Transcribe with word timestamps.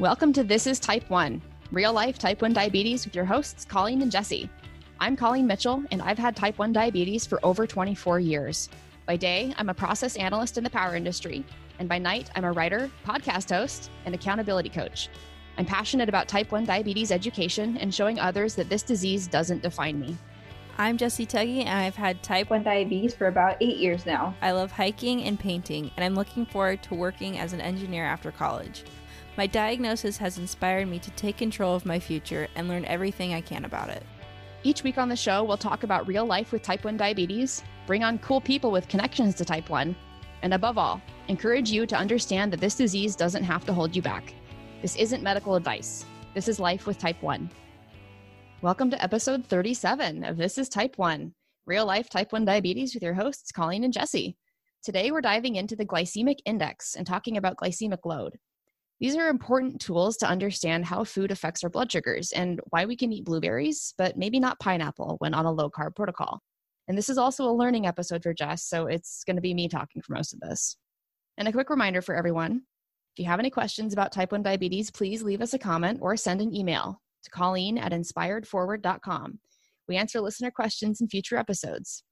Welcome 0.00 0.32
to 0.32 0.42
This 0.42 0.66
is 0.66 0.80
Type 0.80 1.10
1, 1.10 1.42
real 1.72 1.92
life 1.92 2.18
type 2.18 2.40
1 2.40 2.54
diabetes 2.54 3.04
with 3.04 3.14
your 3.14 3.26
hosts, 3.26 3.66
Colleen 3.66 4.00
and 4.00 4.10
Jesse. 4.10 4.48
I'm 4.98 5.14
Colleen 5.14 5.46
Mitchell, 5.46 5.84
and 5.90 6.00
I've 6.00 6.16
had 6.16 6.34
type 6.34 6.58
1 6.58 6.72
diabetes 6.72 7.26
for 7.26 7.38
over 7.42 7.66
24 7.66 8.18
years. 8.18 8.70
By 9.04 9.16
day, 9.16 9.52
I'm 9.58 9.68
a 9.68 9.74
process 9.74 10.16
analyst 10.16 10.56
in 10.56 10.64
the 10.64 10.70
power 10.70 10.96
industry, 10.96 11.44
and 11.78 11.86
by 11.86 11.98
night, 11.98 12.30
I'm 12.34 12.46
a 12.46 12.52
writer, 12.52 12.90
podcast 13.06 13.54
host, 13.54 13.90
and 14.06 14.14
accountability 14.14 14.70
coach. 14.70 15.10
I'm 15.58 15.66
passionate 15.66 16.08
about 16.08 16.28
type 16.28 16.50
1 16.50 16.64
diabetes 16.64 17.12
education 17.12 17.76
and 17.76 17.94
showing 17.94 18.18
others 18.18 18.54
that 18.54 18.70
this 18.70 18.82
disease 18.82 19.26
doesn't 19.26 19.62
define 19.62 20.00
me. 20.00 20.16
I'm 20.78 20.96
Jesse 20.96 21.26
Tuggy, 21.26 21.66
and 21.66 21.78
I've 21.78 21.94
had 21.94 22.22
type 22.22 22.48
1 22.48 22.62
diabetes 22.62 23.14
for 23.14 23.26
about 23.26 23.58
eight 23.60 23.76
years 23.76 24.06
now. 24.06 24.34
I 24.40 24.52
love 24.52 24.72
hiking 24.72 25.24
and 25.24 25.38
painting, 25.38 25.90
and 25.94 26.02
I'm 26.02 26.14
looking 26.14 26.46
forward 26.46 26.82
to 26.84 26.94
working 26.94 27.38
as 27.38 27.52
an 27.52 27.60
engineer 27.60 28.06
after 28.06 28.30
college. 28.30 28.84
My 29.36 29.46
diagnosis 29.46 30.18
has 30.18 30.38
inspired 30.38 30.88
me 30.88 30.98
to 30.98 31.10
take 31.12 31.36
control 31.36 31.76
of 31.76 31.86
my 31.86 32.00
future 32.00 32.48
and 32.56 32.66
learn 32.66 32.84
everything 32.86 33.32
I 33.32 33.40
can 33.40 33.64
about 33.64 33.88
it. 33.88 34.02
Each 34.64 34.82
week 34.82 34.98
on 34.98 35.08
the 35.08 35.14
show, 35.14 35.44
we'll 35.44 35.56
talk 35.56 35.84
about 35.84 36.08
real 36.08 36.26
life 36.26 36.50
with 36.50 36.62
type 36.62 36.84
1 36.84 36.96
diabetes, 36.96 37.62
bring 37.86 38.02
on 38.02 38.18
cool 38.18 38.40
people 38.40 38.72
with 38.72 38.88
connections 38.88 39.36
to 39.36 39.44
type 39.44 39.70
1, 39.70 39.94
and 40.42 40.52
above 40.52 40.78
all, 40.78 41.00
encourage 41.28 41.70
you 41.70 41.86
to 41.86 41.96
understand 41.96 42.52
that 42.52 42.60
this 42.60 42.74
disease 42.74 43.14
doesn't 43.14 43.44
have 43.44 43.64
to 43.66 43.72
hold 43.72 43.94
you 43.94 44.02
back. 44.02 44.34
This 44.82 44.96
isn't 44.96 45.22
medical 45.22 45.54
advice. 45.54 46.04
This 46.34 46.48
is 46.48 46.58
life 46.58 46.88
with 46.88 46.98
type 46.98 47.22
1. 47.22 47.48
Welcome 48.62 48.90
to 48.90 49.02
episode 49.02 49.46
37 49.46 50.24
of 50.24 50.38
This 50.38 50.58
is 50.58 50.68
Type 50.68 50.98
1, 50.98 51.32
real 51.66 51.86
life 51.86 52.10
type 52.10 52.32
1 52.32 52.44
diabetes 52.44 52.94
with 52.94 53.02
your 53.04 53.14
hosts, 53.14 53.52
Colleen 53.52 53.84
and 53.84 53.92
Jesse. 53.92 54.36
Today, 54.82 55.12
we're 55.12 55.20
diving 55.20 55.54
into 55.54 55.76
the 55.76 55.86
glycemic 55.86 56.38
index 56.44 56.96
and 56.96 57.06
talking 57.06 57.36
about 57.36 57.56
glycemic 57.58 58.04
load. 58.04 58.36
These 59.00 59.16
are 59.16 59.28
important 59.28 59.80
tools 59.80 60.18
to 60.18 60.28
understand 60.28 60.84
how 60.84 61.04
food 61.04 61.30
affects 61.30 61.64
our 61.64 61.70
blood 61.70 61.90
sugars 61.90 62.32
and 62.32 62.60
why 62.68 62.84
we 62.84 62.96
can 62.96 63.12
eat 63.12 63.24
blueberries, 63.24 63.94
but 63.96 64.18
maybe 64.18 64.38
not 64.38 64.60
pineapple 64.60 65.16
when 65.18 65.32
on 65.32 65.46
a 65.46 65.52
low 65.52 65.70
carb 65.70 65.96
protocol. 65.96 66.40
And 66.86 66.98
this 66.98 67.08
is 67.08 67.16
also 67.16 67.48
a 67.48 67.52
learning 67.52 67.86
episode 67.86 68.22
for 68.22 68.34
Jess, 68.34 68.64
so 68.64 68.86
it's 68.86 69.24
going 69.24 69.36
to 69.36 69.42
be 69.42 69.54
me 69.54 69.68
talking 69.68 70.02
for 70.02 70.12
most 70.12 70.34
of 70.34 70.40
this. 70.40 70.76
And 71.38 71.48
a 71.48 71.52
quick 71.52 71.70
reminder 71.70 72.02
for 72.02 72.14
everyone 72.14 72.62
if 73.16 73.18
you 73.18 73.24
have 73.24 73.40
any 73.40 73.50
questions 73.50 73.92
about 73.92 74.12
type 74.12 74.32
1 74.32 74.42
diabetes, 74.42 74.90
please 74.90 75.22
leave 75.22 75.40
us 75.40 75.54
a 75.54 75.58
comment 75.58 75.98
or 76.02 76.16
send 76.16 76.40
an 76.40 76.54
email 76.54 77.00
to 77.24 77.30
Colleen 77.30 77.78
at 77.78 77.92
inspiredforward.com. 77.92 79.38
We 79.88 79.96
answer 79.96 80.20
listener 80.20 80.50
questions 80.50 81.00
in 81.00 81.08
future 81.08 81.36
episodes. 81.36 82.04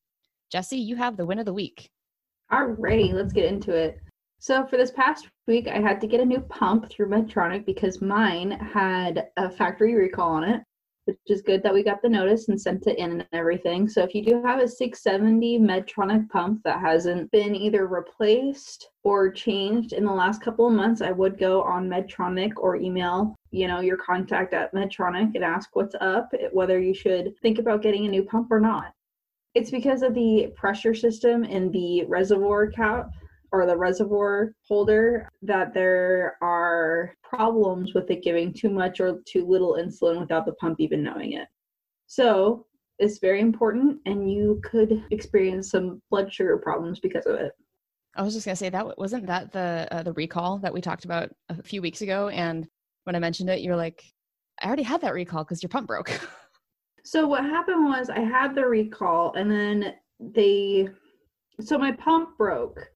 Jesse, 0.51 0.79
you 0.79 0.97
have 0.97 1.17
the 1.17 1.27
win 1.27 1.39
of 1.39 1.45
the 1.45 1.53
week. 1.53 1.91
Alrighty, 2.51 3.13
let's 3.13 3.33
get 3.33 3.45
into 3.45 3.73
it. 3.73 4.01
So 4.41 4.65
for 4.67 4.77
this 4.77 4.93
past 4.93 5.29
week, 5.49 5.67
I 5.67 5.81
had 5.81 6.01
to 6.01 6.07
get 6.07 6.21
a 6.21 6.25
new 6.25 6.41
pump 6.41 6.89
through 6.89 7.09
Medtronic 7.09 7.67
because 7.67 8.01
mine 8.01 8.53
had 8.53 9.29
a 9.37 9.51
factory 9.51 9.97
recall 9.97 10.31
on 10.31 10.45
it, 10.45 10.63
which 11.07 11.19
is 11.27 11.43
good 11.43 11.61
that 11.65 11.75
we 11.75 11.83
got 11.83 12.03
the 12.03 12.09
notice 12.09 12.49
and 12.49 12.61
sent 12.61 12.87
it 12.87 12.99
in 12.99 13.11
and 13.11 13.27
everything. 13.33 13.89
So 13.89 14.05
if 14.05 14.15
you 14.15 14.25
do 14.25 14.41
have 14.45 14.61
a 14.61 14.69
670 14.69 15.59
Medtronic 15.59 16.29
pump 16.29 16.63
that 16.63 16.81
hasn't 16.81 17.29
been 17.33 17.57
either 17.57 17.89
replaced 17.89 18.89
or 19.03 19.29
changed 19.29 19.93
in 19.93 20.05
the 20.05 20.13
last 20.13 20.41
couple 20.41 20.69
of 20.69 20.73
months, 20.73 21.03
I 21.03 21.11
would 21.11 21.37
go 21.37 21.63
on 21.63 21.89
Medtronic 21.89 22.53
or 22.59 22.77
email, 22.77 23.35
you 23.51 23.67
know, 23.67 23.81
your 23.81 23.97
contact 23.97 24.55
at 24.55 24.73
Medtronic 24.73 25.35
and 25.35 25.43
ask 25.43 25.75
what's 25.75 25.97
up, 26.01 26.33
whether 26.53 26.79
you 26.79 26.95
should 26.95 27.35
think 27.43 27.59
about 27.59 27.83
getting 27.83 28.07
a 28.07 28.11
new 28.11 28.23
pump 28.23 28.53
or 28.53 28.61
not. 28.61 28.93
It's 29.57 29.73
because 29.73 30.03
of 30.03 30.15
the 30.15 30.53
pressure 30.55 30.95
system 30.95 31.43
in 31.43 31.73
the 31.73 32.05
reservoir 32.05 32.69
cap 32.69 33.11
or 33.53 33.67
the 33.67 33.77
reservoir 33.77 34.53
holder 34.67 35.29
that 35.43 35.73
there 35.75 36.37
are 36.43 37.15
problems 37.23 37.95
with 37.95 38.11
it 38.11 38.23
giving 38.23 38.53
too 38.53 38.71
much 38.71 39.01
or 39.01 39.21
too 39.27 39.47
little 39.47 39.79
insulin 39.81 40.21
without 40.21 40.47
the 40.47 40.53
pump 40.55 40.81
even 40.81 41.03
knowing 41.03 41.33
it. 41.33 41.49
So 42.07 42.67
it's 42.99 43.19
very 43.19 43.41
important, 43.41 43.99
and 44.07 44.31
you 44.31 44.61
could 44.65 45.05
experience 45.11 45.71
some 45.71 46.03
blood 46.11 46.33
sugar 46.33 46.59
problems 46.59 47.01
because 47.01 47.27
of 47.27 47.37
it. 47.37 47.53
I 48.17 48.23
was 48.23 48.35
just 48.35 48.45
gonna 48.45 48.57
say 48.57 48.71
that 48.71 48.99
wasn't 48.99 49.27
that 49.27 49.53
the 49.53 49.87
uh, 49.91 50.03
the 50.03 50.13
recall 50.15 50.59
that 50.59 50.73
we 50.73 50.81
talked 50.81 51.05
about 51.05 51.31
a 51.49 51.63
few 51.63 51.81
weeks 51.81 52.01
ago, 52.01 52.29
and 52.29 52.67
when 53.05 53.15
I 53.15 53.21
mentioned 53.21 53.51
it, 53.51 53.61
you're 53.61 53.77
like, 53.77 54.03
I 54.61 54.67
already 54.67 54.83
had 54.83 55.01
that 55.03 55.15
recall 55.15 55.45
because 55.45 55.63
your 55.63 55.69
pump 55.69 55.87
broke. 55.87 56.11
so 57.05 57.27
what 57.27 57.45
happened 57.45 57.85
was 57.85 58.11
I 58.11 58.21
had 58.21 58.55
the 58.55 58.67
recall, 58.67 59.33
and 59.35 59.51
then 59.51 59.95
they, 60.19 60.89
so 61.61 61.79
my 61.79 61.93
pump 61.93 62.37
broke, 62.37 62.91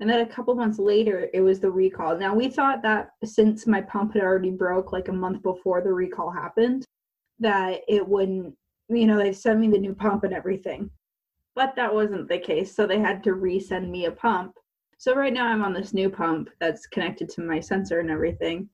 and 0.00 0.10
then 0.10 0.20
a 0.20 0.26
couple 0.26 0.54
months 0.54 0.78
later, 0.78 1.28
it 1.32 1.40
was 1.40 1.58
the 1.58 1.70
recall. 1.70 2.16
Now, 2.18 2.34
we 2.34 2.48
thought 2.48 2.82
that 2.82 3.10
since 3.24 3.66
my 3.66 3.80
pump 3.80 4.12
had 4.14 4.22
already 4.22 4.50
broke 4.50 4.92
like 4.92 5.08
a 5.08 5.12
month 5.12 5.42
before 5.42 5.80
the 5.80 5.92
recall 5.92 6.30
happened, 6.30 6.84
that 7.38 7.80
it 7.88 8.06
wouldn't, 8.06 8.54
you 8.88 9.06
know, 9.06 9.16
they 9.16 9.32
sent 9.32 9.58
me 9.58 9.68
the 9.68 9.78
new 9.78 9.94
pump 9.94 10.24
and 10.24 10.34
everything. 10.34 10.90
But 11.54 11.74
that 11.76 11.94
wasn't 11.94 12.28
the 12.28 12.38
case. 12.38 12.74
So 12.74 12.86
they 12.86 12.98
had 12.98 13.24
to 13.24 13.30
resend 13.30 13.88
me 13.88 14.04
a 14.04 14.10
pump. 14.10 14.54
So 14.98 15.14
right 15.14 15.32
now 15.32 15.46
I'm 15.46 15.64
on 15.64 15.72
this 15.72 15.94
new 15.94 16.10
pump 16.10 16.50
that's 16.60 16.86
connected 16.86 17.30
to 17.30 17.40
my 17.40 17.60
sensor 17.60 18.00
and 18.00 18.10
everything. 18.10 18.68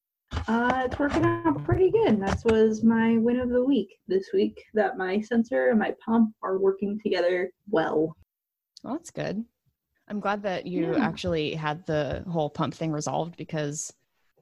Uh, 0.49 0.83
it's 0.87 0.99
working 0.99 1.25
out 1.25 1.63
pretty 1.65 1.91
good. 1.91 2.21
That 2.21 2.43
was 2.47 2.83
my 2.83 3.19
win 3.19 3.39
of 3.39 3.51
the 3.51 3.65
week 3.65 3.99
this 4.09 4.31
week 4.33 4.65
that 4.75 4.97
my 4.97 5.21
sensor 5.21 5.71
and 5.71 5.79
my 5.79 5.95
pump 6.05 6.35
are 6.43 6.59
working 6.59 6.99
together 7.01 7.53
well. 7.71 8.17
Well, 8.83 8.95
that's 8.95 9.11
good. 9.11 9.45
I'm 10.13 10.21
glad 10.21 10.43
that 10.43 10.67
you 10.67 10.93
yeah. 10.93 11.07
actually 11.07 11.55
had 11.55 11.87
the 11.87 12.23
whole 12.31 12.51
pump 12.51 12.75
thing 12.75 12.93
resolved 12.93 13.39
because 13.39 13.91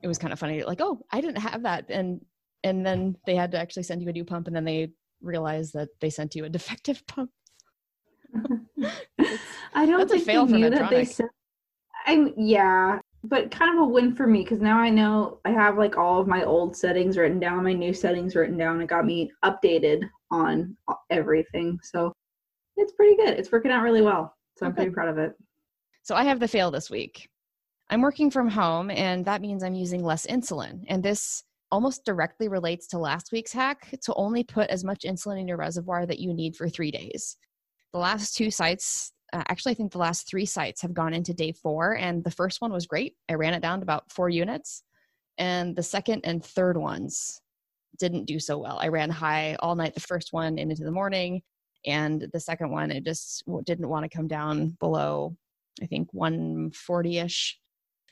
it 0.02 0.08
was 0.08 0.18
kind 0.18 0.32
of 0.32 0.38
funny. 0.40 0.64
Like, 0.64 0.80
oh, 0.80 1.00
I 1.12 1.20
didn't 1.20 1.38
have 1.38 1.62
that, 1.62 1.84
and 1.88 2.20
and 2.64 2.84
then 2.84 3.16
they 3.24 3.36
had 3.36 3.52
to 3.52 3.58
actually 3.60 3.84
send 3.84 4.02
you 4.02 4.08
a 4.08 4.12
new 4.12 4.24
pump, 4.24 4.48
and 4.48 4.56
then 4.56 4.64
they 4.64 4.90
realized 5.22 5.72
that 5.74 5.90
they 6.00 6.10
sent 6.10 6.34
you 6.34 6.44
a 6.44 6.48
defective 6.58 7.06
pump. 7.06 7.30
I 9.72 9.86
don't 9.86 10.10
think 10.10 10.24
they 10.24 10.42
knew 10.42 10.70
that 10.70 10.90
they 10.90 11.04
sent. 11.04 11.30
I'm 12.06 12.34
yeah, 12.36 12.98
but 13.22 13.52
kind 13.52 13.78
of 13.78 13.84
a 13.84 13.88
win 13.88 14.16
for 14.16 14.26
me 14.26 14.42
because 14.42 14.60
now 14.60 14.78
I 14.78 14.90
know 14.90 15.38
I 15.44 15.50
have 15.50 15.78
like 15.78 15.96
all 15.96 16.20
of 16.20 16.26
my 16.26 16.42
old 16.42 16.76
settings 16.76 17.16
written 17.16 17.38
down, 17.38 17.62
my 17.62 17.74
new 17.74 17.94
settings 17.94 18.34
written 18.34 18.58
down. 18.58 18.80
It 18.80 18.88
got 18.88 19.06
me 19.06 19.30
updated 19.44 20.02
on 20.32 20.76
everything, 21.10 21.78
so 21.84 22.12
it's 22.76 22.92
pretty 22.94 23.14
good. 23.14 23.38
It's 23.38 23.52
working 23.52 23.70
out 23.70 23.84
really 23.84 24.02
well, 24.02 24.34
so 24.56 24.66
I'm 24.66 24.74
pretty 24.74 24.90
proud 24.90 25.10
of 25.10 25.18
it. 25.18 25.36
So 26.02 26.14
I 26.14 26.24
have 26.24 26.40
the 26.40 26.48
fail 26.48 26.70
this 26.70 26.90
week. 26.90 27.28
I'm 27.90 28.02
working 28.02 28.30
from 28.30 28.48
home, 28.48 28.90
and 28.90 29.24
that 29.24 29.42
means 29.42 29.62
I'm 29.62 29.74
using 29.74 30.02
less 30.02 30.26
insulin. 30.26 30.84
And 30.88 31.02
this 31.02 31.42
almost 31.72 32.04
directly 32.04 32.48
relates 32.48 32.86
to 32.88 32.98
last 32.98 33.32
week's 33.32 33.52
hack 33.52 33.94
to 34.02 34.14
only 34.14 34.42
put 34.44 34.70
as 34.70 34.84
much 34.84 35.02
insulin 35.04 35.40
in 35.40 35.48
your 35.48 35.56
reservoir 35.56 36.06
that 36.06 36.18
you 36.18 36.32
need 36.32 36.56
for 36.56 36.68
three 36.68 36.90
days. 36.90 37.36
The 37.92 37.98
last 37.98 38.36
two 38.36 38.50
sites, 38.50 39.12
uh, 39.32 39.42
actually, 39.48 39.72
I 39.72 39.74
think 39.74 39.92
the 39.92 39.98
last 39.98 40.28
three 40.28 40.46
sites 40.46 40.82
have 40.82 40.94
gone 40.94 41.14
into 41.14 41.34
day 41.34 41.52
four, 41.52 41.96
and 41.96 42.24
the 42.24 42.30
first 42.30 42.60
one 42.60 42.72
was 42.72 42.86
great. 42.86 43.14
I 43.28 43.34
ran 43.34 43.54
it 43.54 43.60
down 43.60 43.80
to 43.80 43.84
about 43.84 44.10
four 44.10 44.28
units. 44.28 44.82
And 45.38 45.74
the 45.74 45.82
second 45.82 46.22
and 46.24 46.44
third 46.44 46.76
ones 46.76 47.40
didn't 47.98 48.26
do 48.26 48.38
so 48.38 48.58
well. 48.58 48.78
I 48.80 48.88
ran 48.88 49.10
high 49.10 49.56
all 49.60 49.74
night 49.74 49.94
the 49.94 50.00
first 50.00 50.32
one 50.32 50.58
and 50.58 50.70
into 50.70 50.84
the 50.84 50.90
morning, 50.90 51.42
and 51.86 52.28
the 52.32 52.40
second 52.40 52.70
one, 52.70 52.90
it 52.90 53.04
just 53.04 53.42
didn't 53.64 53.88
want 53.88 54.04
to 54.04 54.16
come 54.16 54.28
down 54.28 54.76
below 54.80 55.36
I 55.82 55.86
think 55.86 56.08
140 56.12 57.18
ish. 57.18 57.58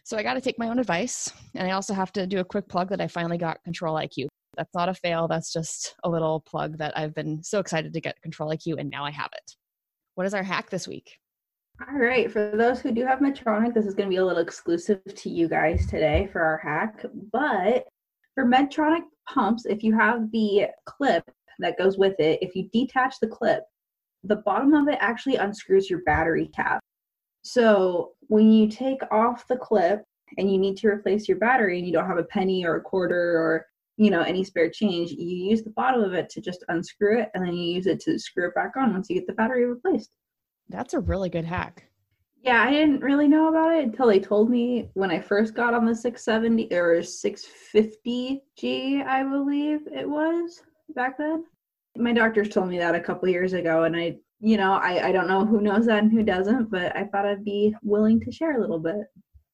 So 0.04 0.16
I 0.16 0.22
got 0.22 0.34
to 0.34 0.40
take 0.40 0.58
my 0.58 0.68
own 0.68 0.78
advice. 0.78 1.30
And 1.54 1.68
I 1.68 1.72
also 1.72 1.92
have 1.92 2.12
to 2.12 2.26
do 2.26 2.38
a 2.38 2.44
quick 2.44 2.68
plug 2.68 2.88
that 2.90 3.00
I 3.00 3.08
finally 3.08 3.38
got 3.38 3.62
Control 3.64 3.96
IQ. 3.96 4.28
That's 4.56 4.74
not 4.74 4.88
a 4.88 4.94
fail. 4.94 5.28
That's 5.28 5.52
just 5.52 5.94
a 6.04 6.08
little 6.08 6.40
plug 6.40 6.78
that 6.78 6.96
I've 6.96 7.14
been 7.14 7.42
so 7.42 7.58
excited 7.60 7.92
to 7.92 8.00
get 8.00 8.20
Control 8.22 8.50
IQ 8.50 8.80
and 8.80 8.90
now 8.90 9.04
I 9.04 9.10
have 9.10 9.30
it. 9.34 9.52
What 10.14 10.26
is 10.26 10.34
our 10.34 10.42
hack 10.42 10.70
this 10.70 10.88
week? 10.88 11.18
All 11.80 11.98
right. 11.98 12.30
For 12.30 12.52
those 12.56 12.80
who 12.80 12.90
do 12.90 13.06
have 13.06 13.20
Medtronic, 13.20 13.72
this 13.72 13.86
is 13.86 13.94
going 13.94 14.08
to 14.08 14.10
be 14.10 14.16
a 14.16 14.24
little 14.24 14.42
exclusive 14.42 15.00
to 15.04 15.30
you 15.30 15.48
guys 15.48 15.86
today 15.86 16.28
for 16.32 16.40
our 16.40 16.58
hack. 16.58 17.04
But 17.32 17.86
for 18.34 18.44
Medtronic 18.44 19.02
pumps, 19.32 19.64
if 19.66 19.84
you 19.84 19.96
have 19.96 20.30
the 20.32 20.68
clip 20.86 21.22
that 21.60 21.78
goes 21.78 21.96
with 21.96 22.18
it, 22.18 22.40
if 22.42 22.56
you 22.56 22.68
detach 22.72 23.16
the 23.20 23.28
clip, 23.28 23.62
the 24.24 24.36
bottom 24.36 24.74
of 24.74 24.88
it 24.88 24.98
actually 25.00 25.36
unscrews 25.36 25.88
your 25.88 26.02
battery 26.02 26.50
cap. 26.54 26.80
So 27.42 28.12
when 28.28 28.52
you 28.52 28.68
take 28.68 29.00
off 29.10 29.48
the 29.48 29.56
clip 29.56 30.04
and 30.36 30.50
you 30.50 30.58
need 30.58 30.76
to 30.78 30.88
replace 30.88 31.28
your 31.28 31.38
battery 31.38 31.78
and 31.78 31.86
you 31.86 31.92
don't 31.92 32.06
have 32.06 32.18
a 32.18 32.24
penny 32.24 32.64
or 32.64 32.76
a 32.76 32.82
quarter 32.82 33.38
or 33.38 33.66
you 33.96 34.10
know 34.10 34.22
any 34.22 34.44
spare 34.44 34.70
change, 34.70 35.12
you 35.12 35.50
use 35.50 35.62
the 35.62 35.70
bottom 35.70 36.02
of 36.02 36.14
it 36.14 36.28
to 36.30 36.40
just 36.40 36.64
unscrew 36.68 37.20
it 37.20 37.30
and 37.34 37.44
then 37.44 37.54
you 37.54 37.74
use 37.74 37.86
it 37.86 38.00
to 38.00 38.18
screw 38.18 38.48
it 38.48 38.54
back 38.54 38.76
on 38.76 38.92
once 38.92 39.08
you 39.08 39.16
get 39.16 39.26
the 39.26 39.32
battery 39.32 39.64
replaced. 39.64 40.10
That's 40.68 40.94
a 40.94 41.00
really 41.00 41.30
good 41.30 41.46
hack. 41.46 41.88
Yeah, 42.42 42.62
I 42.62 42.70
didn't 42.70 43.00
really 43.00 43.26
know 43.26 43.48
about 43.48 43.74
it 43.74 43.84
until 43.84 44.06
they 44.06 44.20
told 44.20 44.48
me 44.48 44.90
when 44.94 45.10
I 45.10 45.20
first 45.20 45.54
got 45.54 45.74
on 45.74 45.84
the 45.84 45.94
670 45.94 46.72
or 46.72 47.00
650G, 47.00 49.04
I 49.04 49.24
believe 49.24 49.80
it 49.92 50.08
was 50.08 50.62
back 50.94 51.18
then. 51.18 51.44
My 51.96 52.12
doctors 52.12 52.48
told 52.48 52.68
me 52.68 52.78
that 52.78 52.94
a 52.94 53.00
couple 53.00 53.28
years 53.28 53.54
ago, 53.54 53.84
and 53.84 53.96
I 53.96 54.18
you 54.40 54.56
know, 54.56 54.72
I, 54.74 55.08
I 55.08 55.12
don't 55.12 55.28
know 55.28 55.44
who 55.44 55.60
knows 55.60 55.86
that 55.86 56.02
and 56.02 56.12
who 56.12 56.22
doesn't, 56.22 56.70
but 56.70 56.94
I 56.96 57.04
thought 57.04 57.26
I'd 57.26 57.44
be 57.44 57.74
willing 57.82 58.20
to 58.20 58.30
share 58.32 58.56
a 58.56 58.60
little 58.60 58.78
bit. 58.78 58.96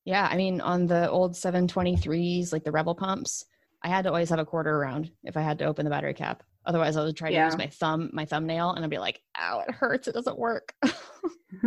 Yeah, 0.04 0.28
I 0.30 0.36
mean, 0.36 0.60
on 0.60 0.86
the 0.86 1.08
old 1.10 1.32
723s, 1.32 2.52
like 2.52 2.64
the 2.64 2.70
Revel 2.72 2.94
pumps, 2.94 3.44
I 3.82 3.88
had 3.88 4.02
to 4.02 4.10
always 4.10 4.28
have 4.30 4.38
a 4.38 4.44
quarter 4.44 4.76
around 4.76 5.10
if 5.24 5.36
I 5.36 5.40
had 5.40 5.58
to 5.60 5.64
open 5.64 5.84
the 5.84 5.90
battery 5.90 6.14
cap. 6.14 6.42
Otherwise, 6.66 6.96
I 6.96 7.04
would 7.04 7.16
try 7.16 7.28
to 7.28 7.34
Yeah. 7.34 7.46
use 7.46 7.56
my 7.58 7.66
thumb, 7.68 8.10
my 8.12 8.24
thumbnail, 8.24 8.70
and 8.72 8.84
I'd 8.84 8.90
be 8.90 8.98
like, 8.98 9.20
"Ow, 9.38 9.60
it 9.66 9.74
hurts! 9.74 10.08
It 10.08 10.12
doesn't 10.14 10.38
work." 10.38 10.74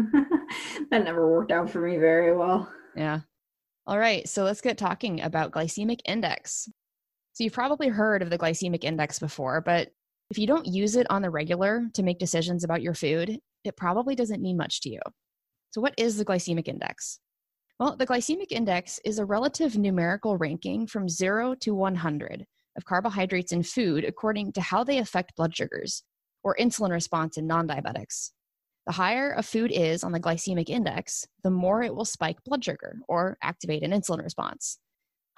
that 0.92 1.04
never 1.04 1.32
worked 1.32 1.52
out 1.52 1.70
for 1.70 1.82
me 1.82 1.98
very 1.98 2.36
well. 2.36 2.72
yeah. 2.96 3.22
All 3.86 3.98
right, 3.98 4.28
so 4.28 4.44
let's 4.44 4.60
get 4.60 4.78
talking 4.78 5.22
about 5.22 5.52
glycemic 5.52 6.00
index. 6.06 6.68
So 7.34 7.44
you've 7.44 7.54
probably 7.54 7.88
heard 7.88 8.22
of 8.22 8.30
the 8.30 8.38
glycemic 8.38 8.84
index 8.84 9.18
before, 9.18 9.62
but 9.62 9.90
if 10.30 10.38
you 10.38 10.48
don't 10.48 10.66
use 10.66 10.96
it 10.96 11.08
on 11.10 11.22
the 11.22 11.30
regular 11.30 11.88
to 11.94 12.04
make 12.04 12.20
decisions 12.20 12.64
about 12.64 12.82
your 12.82 12.94
food, 12.94 13.40
it 13.64 13.78
probably 13.78 14.16
doesn't 14.16 14.42
mean 14.42 14.58
much 14.58 14.82
to 14.82 14.90
you. 14.90 15.00
So, 15.72 15.82
what 15.82 15.94
is 15.98 16.18
the 16.18 16.26
glycemic 16.26 16.68
index? 16.68 17.20
Well, 17.80 17.96
the 17.96 18.08
glycemic 18.08 18.52
index 18.52 19.00
is 19.06 19.20
a 19.20 19.26
relative 19.26 19.78
numerical 19.78 20.38
ranking 20.38 20.88
from 20.88 21.08
0 21.08 21.56
to 21.62 21.76
100 21.76 22.46
of 22.76 22.86
carbohydrates 22.86 23.52
in 23.52 23.64
food 23.64 24.04
according 24.04 24.54
to 24.54 24.62
how 24.62 24.84
they 24.84 24.98
affect 24.98 25.36
blood 25.36 25.56
sugars 25.56 26.04
or 26.44 26.56
insulin 26.60 26.92
response 26.92 27.38
in 27.38 27.48
non 27.48 27.68
diabetics. 27.68 28.32
The 28.86 28.94
higher 28.94 29.34
a 29.34 29.44
food 29.44 29.72
is 29.72 30.04
on 30.04 30.12
the 30.12 30.20
glycemic 30.20 30.70
index, 30.70 31.28
the 31.44 31.52
more 31.52 31.84
it 31.84 31.94
will 31.94 32.06
spike 32.06 32.44
blood 32.46 32.64
sugar 32.64 33.00
or 33.08 33.38
activate 33.42 33.84
an 33.84 33.92
insulin 33.92 34.24
response. 34.24 34.80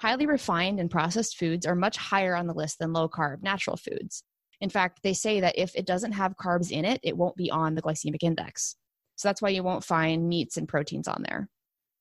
Highly 0.00 0.26
refined 0.26 0.80
and 0.80 0.90
processed 0.90 1.36
foods 1.36 1.66
are 1.66 1.74
much 1.74 1.96
higher 1.96 2.34
on 2.34 2.46
the 2.46 2.54
list 2.54 2.78
than 2.78 2.92
low 2.92 3.08
carb 3.08 3.42
natural 3.42 3.76
foods. 3.76 4.22
In 4.60 4.70
fact, 4.70 5.00
they 5.02 5.14
say 5.14 5.40
that 5.40 5.58
if 5.58 5.74
it 5.74 5.86
doesn't 5.86 6.12
have 6.12 6.36
carbs 6.36 6.70
in 6.70 6.84
it, 6.84 7.00
it 7.02 7.16
won't 7.16 7.36
be 7.36 7.50
on 7.50 7.74
the 7.74 7.82
glycemic 7.82 8.22
index. 8.22 8.76
So 9.16 9.28
that's 9.28 9.42
why 9.42 9.50
you 9.50 9.62
won't 9.62 9.84
find 9.84 10.28
meats 10.28 10.56
and 10.56 10.68
proteins 10.68 11.08
on 11.08 11.22
there. 11.22 11.48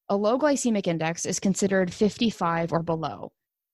A 0.09 0.15
low 0.15 0.39
glycemic 0.39 0.88
index 0.88 1.25
is 1.25 1.39
considered 1.39 1.94
55 1.94 2.71
or 2.73 2.81
below. 2.81 3.31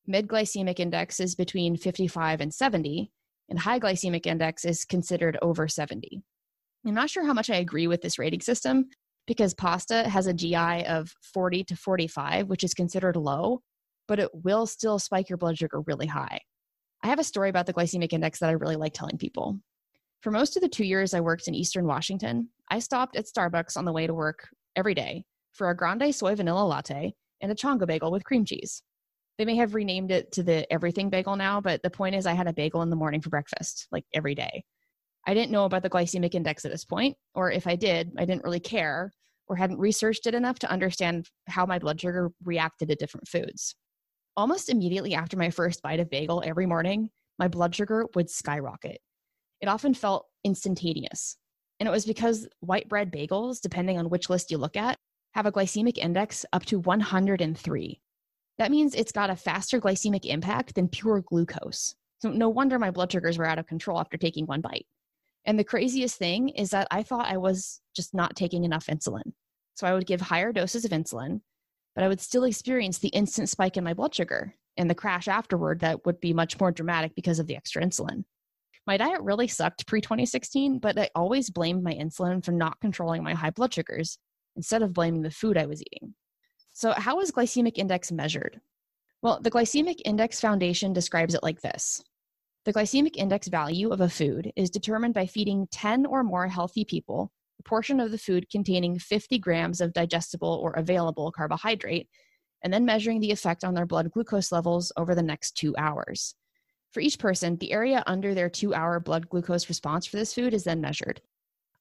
Mid 0.07 0.27
glycemic 0.27 0.79
index 0.79 1.19
is 1.19 1.33
between 1.33 1.77
55 1.77 2.41
and 2.41 2.53
70, 2.53 3.11
and 3.49 3.59
high 3.59 3.79
glycemic 3.79 4.25
index 4.25 4.65
is 4.65 4.85
considered 4.85 5.37
over 5.41 5.67
70. 5.67 6.21
I'm 6.85 6.93
not 6.93 7.09
sure 7.09 7.25
how 7.25 7.33
much 7.33 7.49
I 7.49 7.55
agree 7.55 7.87
with 7.87 8.01
this 8.01 8.19
rating 8.19 8.41
system 8.41 8.89
because 9.25 9.55
pasta 9.55 10.07
has 10.07 10.27
a 10.27 10.33
GI 10.33 10.85
of 10.85 11.11
40 11.33 11.63
to 11.65 11.75
45, 11.75 12.47
which 12.47 12.63
is 12.63 12.75
considered 12.75 13.15
low, 13.15 13.61
but 14.07 14.19
it 14.19 14.29
will 14.33 14.67
still 14.67 14.99
spike 14.99 15.29
your 15.29 15.37
blood 15.37 15.57
sugar 15.57 15.81
really 15.81 16.05
high. 16.07 16.41
I 17.05 17.09
have 17.09 17.19
a 17.19 17.23
story 17.23 17.51
about 17.51 17.67
the 17.67 17.73
glycemic 17.73 18.13
index 18.13 18.39
that 18.39 18.49
I 18.49 18.53
really 18.53 18.77
like 18.77 18.95
telling 18.95 19.19
people. 19.19 19.59
For 20.21 20.31
most 20.31 20.55
of 20.55 20.63
the 20.63 20.67
two 20.67 20.83
years 20.83 21.13
I 21.13 21.21
worked 21.21 21.47
in 21.47 21.53
Eastern 21.53 21.85
Washington, 21.85 22.49
I 22.71 22.79
stopped 22.79 23.15
at 23.15 23.27
Starbucks 23.27 23.77
on 23.77 23.85
the 23.85 23.93
way 23.93 24.07
to 24.07 24.13
work 24.15 24.47
every 24.75 24.95
day 24.95 25.23
for 25.53 25.69
a 25.69 25.75
grande 25.75 26.15
soy 26.15 26.33
vanilla 26.33 26.65
latte 26.65 27.13
and 27.41 27.51
a 27.51 27.55
Chonga 27.55 27.85
bagel 27.85 28.11
with 28.11 28.23
cream 28.23 28.43
cheese. 28.43 28.81
They 29.37 29.45
may 29.45 29.55
have 29.57 29.75
renamed 29.75 30.09
it 30.09 30.31
to 30.31 30.41
the 30.41 30.65
everything 30.73 31.11
bagel 31.11 31.35
now, 31.35 31.61
but 31.61 31.83
the 31.83 31.91
point 31.91 32.15
is 32.15 32.25
I 32.25 32.33
had 32.33 32.47
a 32.47 32.53
bagel 32.53 32.81
in 32.81 32.89
the 32.89 32.95
morning 32.95 33.21
for 33.21 33.29
breakfast, 33.29 33.87
like 33.91 34.05
every 34.11 34.33
day. 34.33 34.63
I 35.27 35.35
didn't 35.35 35.51
know 35.51 35.65
about 35.65 35.83
the 35.83 35.91
glycemic 35.91 36.33
index 36.33 36.65
at 36.65 36.71
this 36.71 36.85
point, 36.85 37.15
or 37.35 37.51
if 37.51 37.67
I 37.67 37.75
did, 37.75 38.13
I 38.17 38.25
didn't 38.25 38.43
really 38.43 38.59
care 38.59 39.11
or 39.47 39.55
hadn't 39.55 39.77
researched 39.77 40.25
it 40.25 40.33
enough 40.33 40.57
to 40.57 40.71
understand 40.71 41.29
how 41.45 41.67
my 41.67 41.77
blood 41.77 42.01
sugar 42.01 42.31
reacted 42.43 42.89
to 42.89 42.95
different 42.95 43.27
foods. 43.27 43.75
Almost 44.37 44.69
immediately 44.69 45.13
after 45.13 45.37
my 45.37 45.49
first 45.49 45.81
bite 45.81 46.01
of 46.01 46.09
bagel 46.09 46.43
every 46.45 46.65
morning, 46.65 47.09
my 47.39 47.47
blood 47.47 47.73
sugar 47.73 48.05
would 48.15 48.29
skyrocket. 48.29 48.99
It 49.61 49.69
often 49.69 49.93
felt 49.93 50.27
instantaneous. 50.43 51.37
And 51.79 51.87
it 51.87 51.91
was 51.91 52.05
because 52.05 52.47
white 52.59 52.89
bread 52.89 53.11
bagels, 53.11 53.61
depending 53.61 53.97
on 53.97 54.09
which 54.09 54.29
list 54.29 54.51
you 54.51 54.57
look 54.57 54.75
at, 54.75 54.97
have 55.33 55.45
a 55.45 55.51
glycemic 55.51 55.97
index 55.97 56.45
up 56.51 56.65
to 56.65 56.79
103. 56.79 58.01
That 58.57 58.71
means 58.71 58.93
it's 58.93 59.11
got 59.11 59.29
a 59.29 59.35
faster 59.37 59.79
glycemic 59.79 60.25
impact 60.25 60.75
than 60.75 60.89
pure 60.89 61.21
glucose. 61.21 61.95
So 62.19 62.29
no 62.29 62.49
wonder 62.49 62.77
my 62.77 62.91
blood 62.91 63.11
sugars 63.11 63.37
were 63.37 63.47
out 63.47 63.59
of 63.59 63.67
control 63.67 63.99
after 63.99 64.17
taking 64.17 64.45
one 64.45 64.61
bite. 64.61 64.85
And 65.45 65.57
the 65.57 65.63
craziest 65.63 66.17
thing 66.17 66.49
is 66.49 66.71
that 66.71 66.87
I 66.91 67.03
thought 67.03 67.27
I 67.27 67.37
was 67.37 67.81
just 67.95 68.13
not 68.13 68.35
taking 68.35 68.65
enough 68.65 68.87
insulin. 68.87 69.33
So 69.75 69.87
I 69.87 69.93
would 69.93 70.07
give 70.07 70.21
higher 70.21 70.51
doses 70.51 70.85
of 70.85 70.91
insulin, 70.91 71.41
but 71.95 72.03
I 72.03 72.07
would 72.07 72.21
still 72.21 72.43
experience 72.43 72.99
the 72.99 73.09
instant 73.09 73.49
spike 73.49 73.77
in 73.77 73.83
my 73.83 73.93
blood 73.93 74.13
sugar 74.13 74.53
and 74.77 74.89
the 74.89 74.95
crash 74.95 75.27
afterward 75.27 75.79
that 75.79 76.05
would 76.05 76.19
be 76.19 76.33
much 76.33 76.59
more 76.59 76.71
dramatic 76.71 77.15
because 77.15 77.39
of 77.39 77.47
the 77.47 77.55
extra 77.55 77.81
insulin. 77.81 78.25
My 78.85 78.97
diet 78.97 79.21
really 79.21 79.47
sucked 79.47 79.87
pre 79.87 80.01
2016, 80.01 80.79
but 80.79 80.99
I 80.99 81.09
always 81.15 81.49
blamed 81.49 81.83
my 81.83 81.93
insulin 81.93 82.43
for 82.43 82.51
not 82.51 82.79
controlling 82.81 83.23
my 83.23 83.33
high 83.33 83.49
blood 83.49 83.73
sugars 83.73 84.19
instead 84.55 84.83
of 84.83 84.93
blaming 84.93 85.21
the 85.21 85.31
food 85.31 85.57
I 85.57 85.65
was 85.65 85.81
eating. 85.81 86.13
So, 86.73 86.91
how 86.91 87.19
is 87.21 87.31
glycemic 87.31 87.77
index 87.77 88.11
measured? 88.11 88.61
Well, 89.21 89.39
the 89.41 89.49
Glycemic 89.49 90.01
Index 90.05 90.39
Foundation 90.39 90.93
describes 90.93 91.33
it 91.33 91.41
like 91.41 91.61
this 91.61 92.03
The 92.65 92.73
glycemic 92.73 93.15
index 93.15 93.47
value 93.47 93.89
of 93.89 94.01
a 94.01 94.09
food 94.09 94.51
is 94.55 94.69
determined 94.69 95.15
by 95.15 95.25
feeding 95.25 95.67
10 95.71 96.05
or 96.05 96.23
more 96.23 96.47
healthy 96.47 96.85
people 96.85 97.31
portion 97.63 97.99
of 97.99 98.11
the 98.11 98.17
food 98.17 98.49
containing 98.49 98.99
50 98.99 99.39
grams 99.39 99.81
of 99.81 99.93
digestible 99.93 100.59
or 100.61 100.71
available 100.73 101.31
carbohydrate, 101.31 102.07
and 102.63 102.73
then 102.73 102.85
measuring 102.85 103.19
the 103.19 103.31
effect 103.31 103.63
on 103.63 103.73
their 103.73 103.85
blood 103.85 104.11
glucose 104.11 104.51
levels 104.51 104.91
over 104.97 105.15
the 105.15 105.23
next 105.23 105.51
two 105.51 105.75
hours. 105.77 106.35
For 106.91 107.01
each 107.01 107.19
person, 107.19 107.57
the 107.57 107.71
area 107.71 108.03
under 108.07 108.33
their 108.33 108.49
two 108.49 108.73
hour 108.73 108.99
blood 108.99 109.29
glucose 109.29 109.67
response 109.67 110.05
for 110.05 110.17
this 110.17 110.33
food 110.33 110.53
is 110.53 110.63
then 110.63 110.81
measured. 110.81 111.21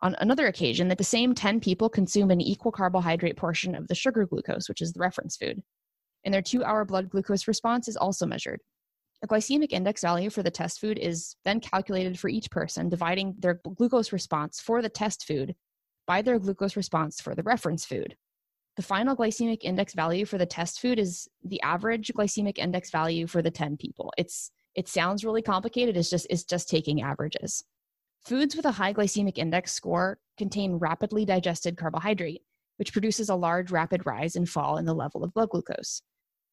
On 0.02 0.14
another 0.18 0.48
occasion, 0.48 0.88
that 0.88 0.98
the 0.98 1.04
same 1.04 1.34
10 1.34 1.60
people 1.60 1.88
consume 1.88 2.30
an 2.30 2.40
equal 2.40 2.72
carbohydrate 2.72 3.36
portion 3.36 3.74
of 3.74 3.88
the 3.88 3.94
sugar 3.94 4.26
glucose, 4.26 4.68
which 4.68 4.82
is 4.82 4.92
the 4.92 5.00
reference 5.00 5.36
food. 5.36 5.62
And 6.24 6.34
their 6.34 6.42
two 6.42 6.64
hour 6.64 6.84
blood 6.84 7.10
glucose 7.10 7.48
response 7.48 7.88
is 7.88 7.96
also 7.96 8.26
measured. 8.26 8.60
A 9.22 9.26
glycemic 9.26 9.72
index 9.72 10.02
value 10.02 10.28
for 10.28 10.42
the 10.42 10.50
test 10.50 10.80
food 10.80 10.98
is 10.98 11.36
then 11.44 11.60
calculated 11.60 12.18
for 12.18 12.28
each 12.28 12.50
person, 12.50 12.90
dividing 12.90 13.36
their 13.38 13.60
glucose 13.76 14.12
response 14.12 14.60
for 14.60 14.82
the 14.82 14.90
test 14.90 15.24
food 15.26 15.54
by 16.06 16.22
their 16.22 16.38
glucose 16.38 16.76
response 16.76 17.20
for 17.20 17.34
the 17.34 17.42
reference 17.42 17.84
food. 17.84 18.16
The 18.76 18.82
final 18.82 19.14
glycemic 19.14 19.62
index 19.62 19.94
value 19.94 20.26
for 20.26 20.36
the 20.36 20.46
test 20.46 20.80
food 20.80 20.98
is 20.98 21.28
the 21.44 21.62
average 21.62 22.10
glycemic 22.16 22.58
index 22.58 22.90
value 22.90 23.26
for 23.26 23.40
the 23.40 23.50
10 23.50 23.76
people. 23.76 24.12
It's 24.18 24.50
it 24.74 24.88
sounds 24.88 25.24
really 25.24 25.42
complicated. 25.42 25.96
It's 25.96 26.10
just 26.10 26.26
it's 26.28 26.42
just 26.42 26.68
taking 26.68 27.02
averages. 27.02 27.64
Foods 28.24 28.56
with 28.56 28.64
a 28.64 28.72
high 28.72 28.92
glycemic 28.92 29.38
index 29.38 29.72
score 29.72 30.18
contain 30.36 30.74
rapidly 30.74 31.24
digested 31.24 31.76
carbohydrate, 31.76 32.42
which 32.78 32.92
produces 32.92 33.28
a 33.28 33.34
large 33.34 33.70
rapid 33.70 34.06
rise 34.06 34.34
and 34.34 34.48
fall 34.48 34.78
in 34.78 34.86
the 34.86 34.94
level 34.94 35.22
of 35.22 35.32
blood 35.34 35.50
glucose. 35.50 36.02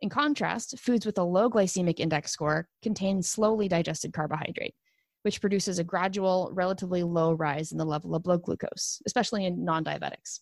In 0.01 0.09
contrast, 0.09 0.77
foods 0.79 1.05
with 1.05 1.17
a 1.17 1.23
low 1.23 1.49
glycemic 1.49 1.99
index 1.99 2.31
score 2.31 2.67
contain 2.83 3.21
slowly 3.21 3.67
digested 3.67 4.13
carbohydrate, 4.13 4.75
which 5.23 5.41
produces 5.41 5.79
a 5.79 5.83
gradual, 5.83 6.49
relatively 6.53 7.03
low 7.03 7.33
rise 7.33 7.71
in 7.71 7.77
the 7.77 7.85
level 7.85 8.15
of 8.15 8.23
blood 8.23 8.41
glucose, 8.41 9.01
especially 9.05 9.45
in 9.45 9.63
non 9.63 9.83
diabetics. 9.83 10.39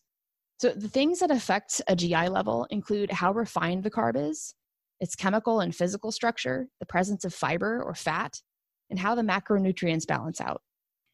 So, 0.60 0.70
the 0.70 0.90
things 0.90 1.20
that 1.20 1.32
affect 1.32 1.82
a 1.88 1.96
GI 1.96 2.30
level 2.30 2.68
include 2.70 3.12
how 3.12 3.32
refined 3.32 3.84
the 3.84 3.92
carb 3.92 4.16
is, 4.16 4.54
its 5.00 5.16
chemical 5.16 5.62
and 5.62 5.76
physical 5.76 6.12
structure, 6.12 6.68
the 6.80 6.86
presence 6.86 7.24
of 7.24 7.34
fiber 7.34 7.82
or 7.82 7.96
fat, 7.96 8.42
and 8.90 9.00
how 9.00 9.16
the 9.16 9.22
macronutrients 9.22 10.08
balance 10.08 10.42
out. 10.42 10.62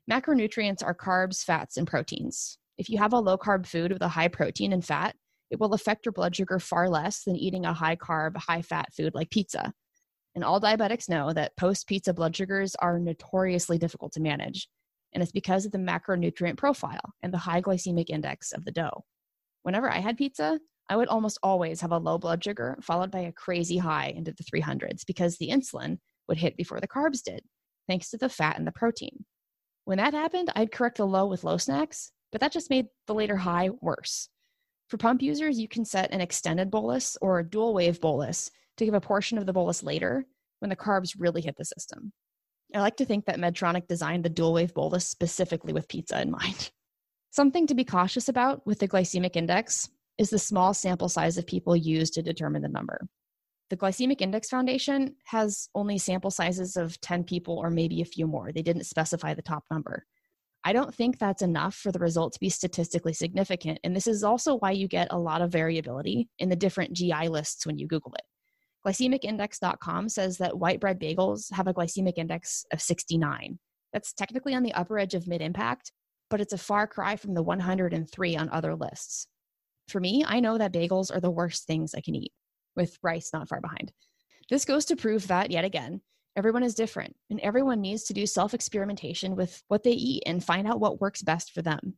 Macronutrients 0.09 0.83
are 0.83 0.95
carbs, 0.95 1.43
fats, 1.43 1.77
and 1.77 1.87
proteins. 1.87 2.57
If 2.77 2.89
you 2.89 2.97
have 2.97 3.13
a 3.13 3.19
low 3.19 3.37
carb 3.37 3.65
food 3.65 3.91
with 3.91 4.01
a 4.01 4.07
high 4.07 4.27
protein 4.27 4.73
and 4.73 4.83
fat, 4.83 5.15
it 5.51 5.59
will 5.59 5.73
affect 5.73 6.05
your 6.05 6.13
blood 6.13 6.35
sugar 6.35 6.59
far 6.59 6.89
less 6.89 7.23
than 7.23 7.35
eating 7.35 7.65
a 7.65 7.73
high 7.73 7.95
carb, 7.95 8.37
high 8.37 8.61
fat 8.61 8.93
food 8.93 9.13
like 9.13 9.29
pizza. 9.29 9.73
And 10.35 10.43
all 10.43 10.59
diabetics 10.59 11.09
know 11.09 11.31
that 11.33 11.55
post 11.55 11.87
pizza 11.87 12.13
blood 12.13 12.35
sugars 12.35 12.75
are 12.75 12.99
notoriously 12.99 13.77
difficult 13.77 14.11
to 14.13 14.21
manage. 14.21 14.67
And 15.13 15.23
it's 15.23 15.31
because 15.31 15.65
of 15.65 15.71
the 15.71 15.77
macronutrient 15.77 16.57
profile 16.57 17.13
and 17.23 17.33
the 17.33 17.37
high 17.37 17.61
glycemic 17.61 18.09
index 18.09 18.51
of 18.51 18.65
the 18.65 18.71
dough. 18.71 19.05
Whenever 19.63 19.89
I 19.89 19.99
had 19.99 20.17
pizza, 20.17 20.59
I 20.89 20.97
would 20.97 21.07
almost 21.07 21.39
always 21.41 21.81
have 21.81 21.91
a 21.91 21.97
low 21.97 22.17
blood 22.17 22.43
sugar 22.43 22.77
followed 22.81 23.11
by 23.11 23.21
a 23.21 23.31
crazy 23.31 23.77
high 23.77 24.09
into 24.09 24.33
the 24.33 24.43
300s 24.43 25.05
because 25.07 25.37
the 25.37 25.49
insulin 25.49 25.97
would 26.27 26.37
hit 26.37 26.57
before 26.57 26.81
the 26.81 26.87
carbs 26.87 27.23
did, 27.23 27.41
thanks 27.87 28.09
to 28.09 28.17
the 28.17 28.29
fat 28.29 28.57
and 28.57 28.67
the 28.67 28.73
protein. 28.73 29.25
When 29.85 29.97
that 29.97 30.13
happened, 30.13 30.51
I'd 30.55 30.71
correct 30.71 30.97
the 30.97 31.05
low 31.05 31.27
with 31.27 31.43
low 31.43 31.57
snacks, 31.57 32.11
but 32.31 32.41
that 32.41 32.51
just 32.51 32.69
made 32.69 32.87
the 33.07 33.13
later 33.13 33.37
high 33.37 33.69
worse. 33.81 34.29
For 34.89 34.97
pump 34.97 35.21
users, 35.21 35.59
you 35.59 35.67
can 35.67 35.85
set 35.85 36.11
an 36.11 36.21
extended 36.21 36.69
bolus 36.69 37.17
or 37.21 37.39
a 37.39 37.49
dual 37.49 37.73
wave 37.73 38.01
bolus 38.01 38.51
to 38.77 38.85
give 38.85 38.93
a 38.93 39.01
portion 39.01 39.37
of 39.37 39.45
the 39.45 39.53
bolus 39.53 39.83
later 39.83 40.25
when 40.59 40.69
the 40.69 40.75
carbs 40.75 41.15
really 41.17 41.41
hit 41.41 41.55
the 41.57 41.65
system. 41.65 42.11
I 42.73 42.79
like 42.79 42.97
to 42.97 43.05
think 43.05 43.25
that 43.25 43.39
Medtronic 43.39 43.87
designed 43.87 44.25
the 44.25 44.29
dual 44.29 44.53
wave 44.53 44.73
bolus 44.73 45.07
specifically 45.07 45.73
with 45.73 45.87
pizza 45.87 46.21
in 46.21 46.31
mind. 46.31 46.71
Something 47.31 47.67
to 47.67 47.75
be 47.75 47.83
cautious 47.83 48.29
about 48.29 48.65
with 48.65 48.79
the 48.79 48.87
glycemic 48.87 49.35
index 49.35 49.89
is 50.17 50.29
the 50.29 50.39
small 50.39 50.73
sample 50.73 51.09
size 51.09 51.37
of 51.37 51.45
people 51.45 51.75
used 51.75 52.13
to 52.13 52.21
determine 52.21 52.61
the 52.61 52.69
number. 52.69 53.07
The 53.69 53.77
Glycemic 53.77 54.21
Index 54.21 54.49
Foundation 54.49 55.15
has 55.25 55.69
only 55.73 55.97
sample 55.97 56.29
sizes 56.29 56.77
of 56.77 57.01
10 57.01 57.23
people 57.23 57.57
or 57.57 57.71
maybe 57.71 58.01
a 58.01 58.05
few 58.05 58.27
more. 58.27 58.51
They 58.51 58.61
didn't 58.61 58.85
specify 58.85 59.33
the 59.33 59.41
top 59.41 59.63
number. 59.71 60.05
I 60.63 60.71
don't 60.71 60.93
think 60.93 61.17
that's 61.17 61.41
enough 61.41 61.75
for 61.75 61.91
the 61.91 61.99
result 61.99 62.33
to 62.33 62.39
be 62.39 62.49
statistically 62.49 63.13
significant. 63.13 63.79
And 63.83 63.95
this 63.95 64.07
is 64.07 64.23
also 64.23 64.57
why 64.57 64.71
you 64.71 64.87
get 64.87 65.07
a 65.11 65.17
lot 65.17 65.41
of 65.41 65.51
variability 65.51 66.29
in 66.39 66.49
the 66.49 66.55
different 66.55 66.93
GI 66.93 67.27
lists 67.29 67.65
when 67.65 67.77
you 67.77 67.87
Google 67.87 68.13
it. 68.13 68.23
Glycemicindex.com 68.85 70.09
says 70.09 70.37
that 70.37 70.57
white 70.57 70.79
bread 70.79 70.99
bagels 70.99 71.51
have 71.51 71.67
a 71.67 71.73
glycemic 71.73 72.17
index 72.17 72.65
of 72.71 72.81
69. 72.81 73.57
That's 73.91 74.13
technically 74.13 74.53
on 74.53 74.63
the 74.63 74.73
upper 74.73 74.99
edge 74.99 75.15
of 75.15 75.27
mid 75.27 75.41
impact, 75.41 75.91
but 76.29 76.41
it's 76.41 76.53
a 76.53 76.57
far 76.57 76.85
cry 76.85 77.15
from 77.15 77.33
the 77.33 77.41
103 77.41 78.35
on 78.35 78.49
other 78.49 78.75
lists. 78.75 79.27
For 79.87 79.99
me, 79.99 80.23
I 80.27 80.39
know 80.39 80.57
that 80.57 80.73
bagels 80.73 81.15
are 81.15 81.19
the 81.19 81.31
worst 81.31 81.65
things 81.65 81.95
I 81.95 82.01
can 82.01 82.15
eat, 82.15 82.31
with 82.75 82.97
rice 83.01 83.31
not 83.33 83.47
far 83.49 83.61
behind. 83.61 83.91
This 84.49 84.65
goes 84.65 84.85
to 84.85 84.95
prove 84.95 85.27
that, 85.27 85.49
yet 85.49 85.65
again, 85.65 86.01
everyone 86.35 86.63
is 86.63 86.75
different, 86.75 87.15
and 87.29 87.39
everyone 87.39 87.81
needs 87.81 88.03
to 88.05 88.13
do 88.13 88.27
self 88.27 88.53
experimentation 88.53 89.35
with 89.35 89.63
what 89.67 89.83
they 89.83 89.91
eat 89.91 90.23
and 90.25 90.43
find 90.43 90.67
out 90.67 90.79
what 90.79 91.01
works 91.01 91.23
best 91.23 91.51
for 91.51 91.61
them. 91.61 91.97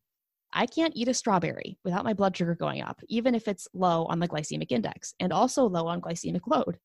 I 0.53 0.65
can't 0.65 0.95
eat 0.95 1.07
a 1.07 1.13
strawberry 1.13 1.77
without 1.83 2.05
my 2.05 2.13
blood 2.13 2.35
sugar 2.35 2.55
going 2.55 2.81
up, 2.81 3.01
even 3.09 3.35
if 3.35 3.47
it's 3.47 3.67
low 3.73 4.05
on 4.05 4.19
the 4.19 4.27
glycemic 4.27 4.71
index 4.71 5.13
and 5.19 5.33
also 5.33 5.67
low 5.67 5.87
on 5.87 6.01
glycemic 6.01 6.47
load. 6.47 6.77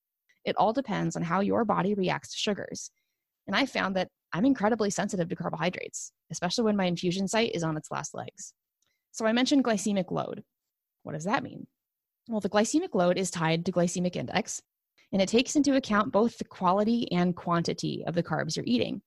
It 0.45 0.57
all 0.57 0.73
depends 0.73 1.16
on 1.16 1.23
how 1.23 1.40
your 1.40 1.64
body 1.64 1.95
reacts 1.95 2.33
to 2.33 2.38
sugars. 2.38 2.90
And 3.47 3.57
I 3.57 3.66
found 3.66 3.97
that 3.97 4.09
I'm 4.33 4.45
incredibly 4.45 4.90
sensitive 4.90 5.28
to 5.28 5.37
carbohydrates, 5.37 6.12
especially 6.31 6.64
when 6.64 6.76
my 6.76 6.85
infusion 6.85 7.28
site 7.28 7.54
is 7.54 7.62
on 7.62 7.76
its 7.76 7.90
last 7.90 8.14
legs. 8.14 8.52
So 9.12 9.26
I 9.26 9.33
mentioned 9.33 9.64
glycemic 9.64 10.11
load. 10.11 10.42
What 11.02 11.12
does 11.12 11.25
that 11.25 11.42
mean? 11.42 11.66
Well, 12.28 12.40
the 12.40 12.49
glycemic 12.49 12.95
load 12.95 13.19
is 13.19 13.31
tied 13.31 13.64
to 13.66 13.73
glycemic 13.73 14.16
index, 14.16 14.62
and 15.12 15.21
it 15.21 15.28
takes 15.28 15.57
into 15.57 15.76
account 15.76 16.12
both 16.12 16.38
the 16.38 16.45
quality 16.45 17.11
and 17.12 17.37
quantity 17.37 18.04
of 18.07 18.14
the 18.14 18.23
carbs 18.23 18.57
you're 18.57 18.64
eating. 18.66 19.02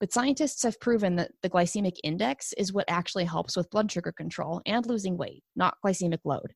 But 0.00 0.12
scientists 0.12 0.62
have 0.64 0.80
proven 0.80 1.16
that 1.16 1.32
the 1.42 1.50
glycemic 1.50 1.96
index 2.02 2.52
is 2.54 2.72
what 2.72 2.84
actually 2.88 3.24
helps 3.24 3.56
with 3.56 3.70
blood 3.70 3.90
sugar 3.90 4.12
control 4.12 4.60
and 4.66 4.84
losing 4.86 5.16
weight, 5.16 5.42
not 5.56 5.76
glycemic 5.84 6.18
load. 6.24 6.52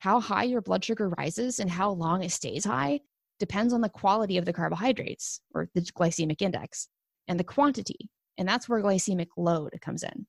How 0.00 0.20
high 0.20 0.44
your 0.44 0.60
blood 0.60 0.84
sugar 0.84 1.08
rises 1.18 1.58
and 1.60 1.70
how 1.70 1.90
long 1.90 2.22
it 2.22 2.30
stays 2.30 2.64
high 2.64 3.00
depends 3.40 3.72
on 3.72 3.80
the 3.80 3.88
quality 3.88 4.38
of 4.38 4.44
the 4.44 4.52
carbohydrates, 4.52 5.40
or 5.54 5.68
the 5.74 5.80
glycemic 5.80 6.40
index, 6.40 6.88
and 7.26 7.40
the 7.40 7.44
quantity. 7.44 8.10
And 8.38 8.48
that's 8.48 8.68
where 8.68 8.82
glycemic 8.82 9.28
load 9.36 9.70
comes 9.80 10.02
in. 10.02 10.26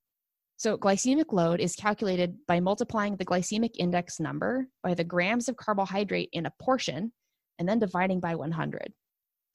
So, 0.57 0.77
glycemic 0.77 1.33
load 1.33 1.59
is 1.59 1.75
calculated 1.75 2.37
by 2.47 2.61
multiplying 2.61 3.17
the 3.17 3.25
glycemic 3.25 3.71
index 3.77 4.19
number 4.19 4.67
by 4.81 4.93
the 4.93 5.03
grams 5.03 5.49
of 5.49 5.57
carbohydrate 5.57 6.29
in 6.31 6.45
a 6.45 6.53
portion 6.61 7.11
and 7.59 7.67
then 7.67 7.79
dividing 7.79 8.21
by 8.21 8.35
100. 8.35 8.93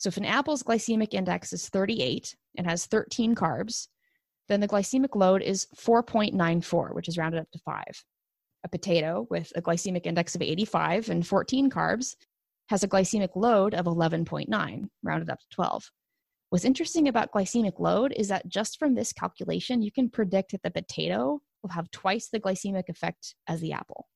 So, 0.00 0.08
if 0.08 0.16
an 0.16 0.24
apple's 0.24 0.62
glycemic 0.62 1.12
index 1.12 1.52
is 1.52 1.68
38 1.68 2.34
and 2.56 2.66
has 2.66 2.86
13 2.86 3.34
carbs, 3.34 3.88
then 4.48 4.60
the 4.60 4.66
glycemic 4.66 5.14
load 5.14 5.42
is 5.42 5.66
4.94, 5.76 6.94
which 6.94 7.06
is 7.06 7.18
rounded 7.18 7.38
up 7.38 7.50
to 7.52 7.58
5. 7.58 7.84
A 8.64 8.68
potato 8.70 9.26
with 9.28 9.52
a 9.56 9.60
glycemic 9.60 10.06
index 10.06 10.34
of 10.34 10.40
85 10.40 11.10
and 11.10 11.26
14 11.26 11.68
carbs 11.68 12.16
has 12.70 12.82
a 12.82 12.88
glycemic 12.88 13.36
load 13.36 13.74
of 13.74 13.84
11.9, 13.84 14.88
rounded 15.02 15.28
up 15.28 15.38
to 15.38 15.46
12. 15.50 15.90
What's 16.48 16.64
interesting 16.64 17.08
about 17.08 17.30
glycemic 17.32 17.78
load 17.78 18.14
is 18.16 18.28
that 18.28 18.48
just 18.48 18.78
from 18.78 18.94
this 18.94 19.12
calculation, 19.12 19.82
you 19.82 19.92
can 19.92 20.08
predict 20.08 20.52
that 20.52 20.62
the 20.62 20.70
potato 20.70 21.42
will 21.62 21.70
have 21.70 21.90
twice 21.90 22.28
the 22.28 22.40
glycemic 22.40 22.88
effect 22.88 23.34
as 23.48 23.60
the 23.60 23.74
apple. 23.74 24.06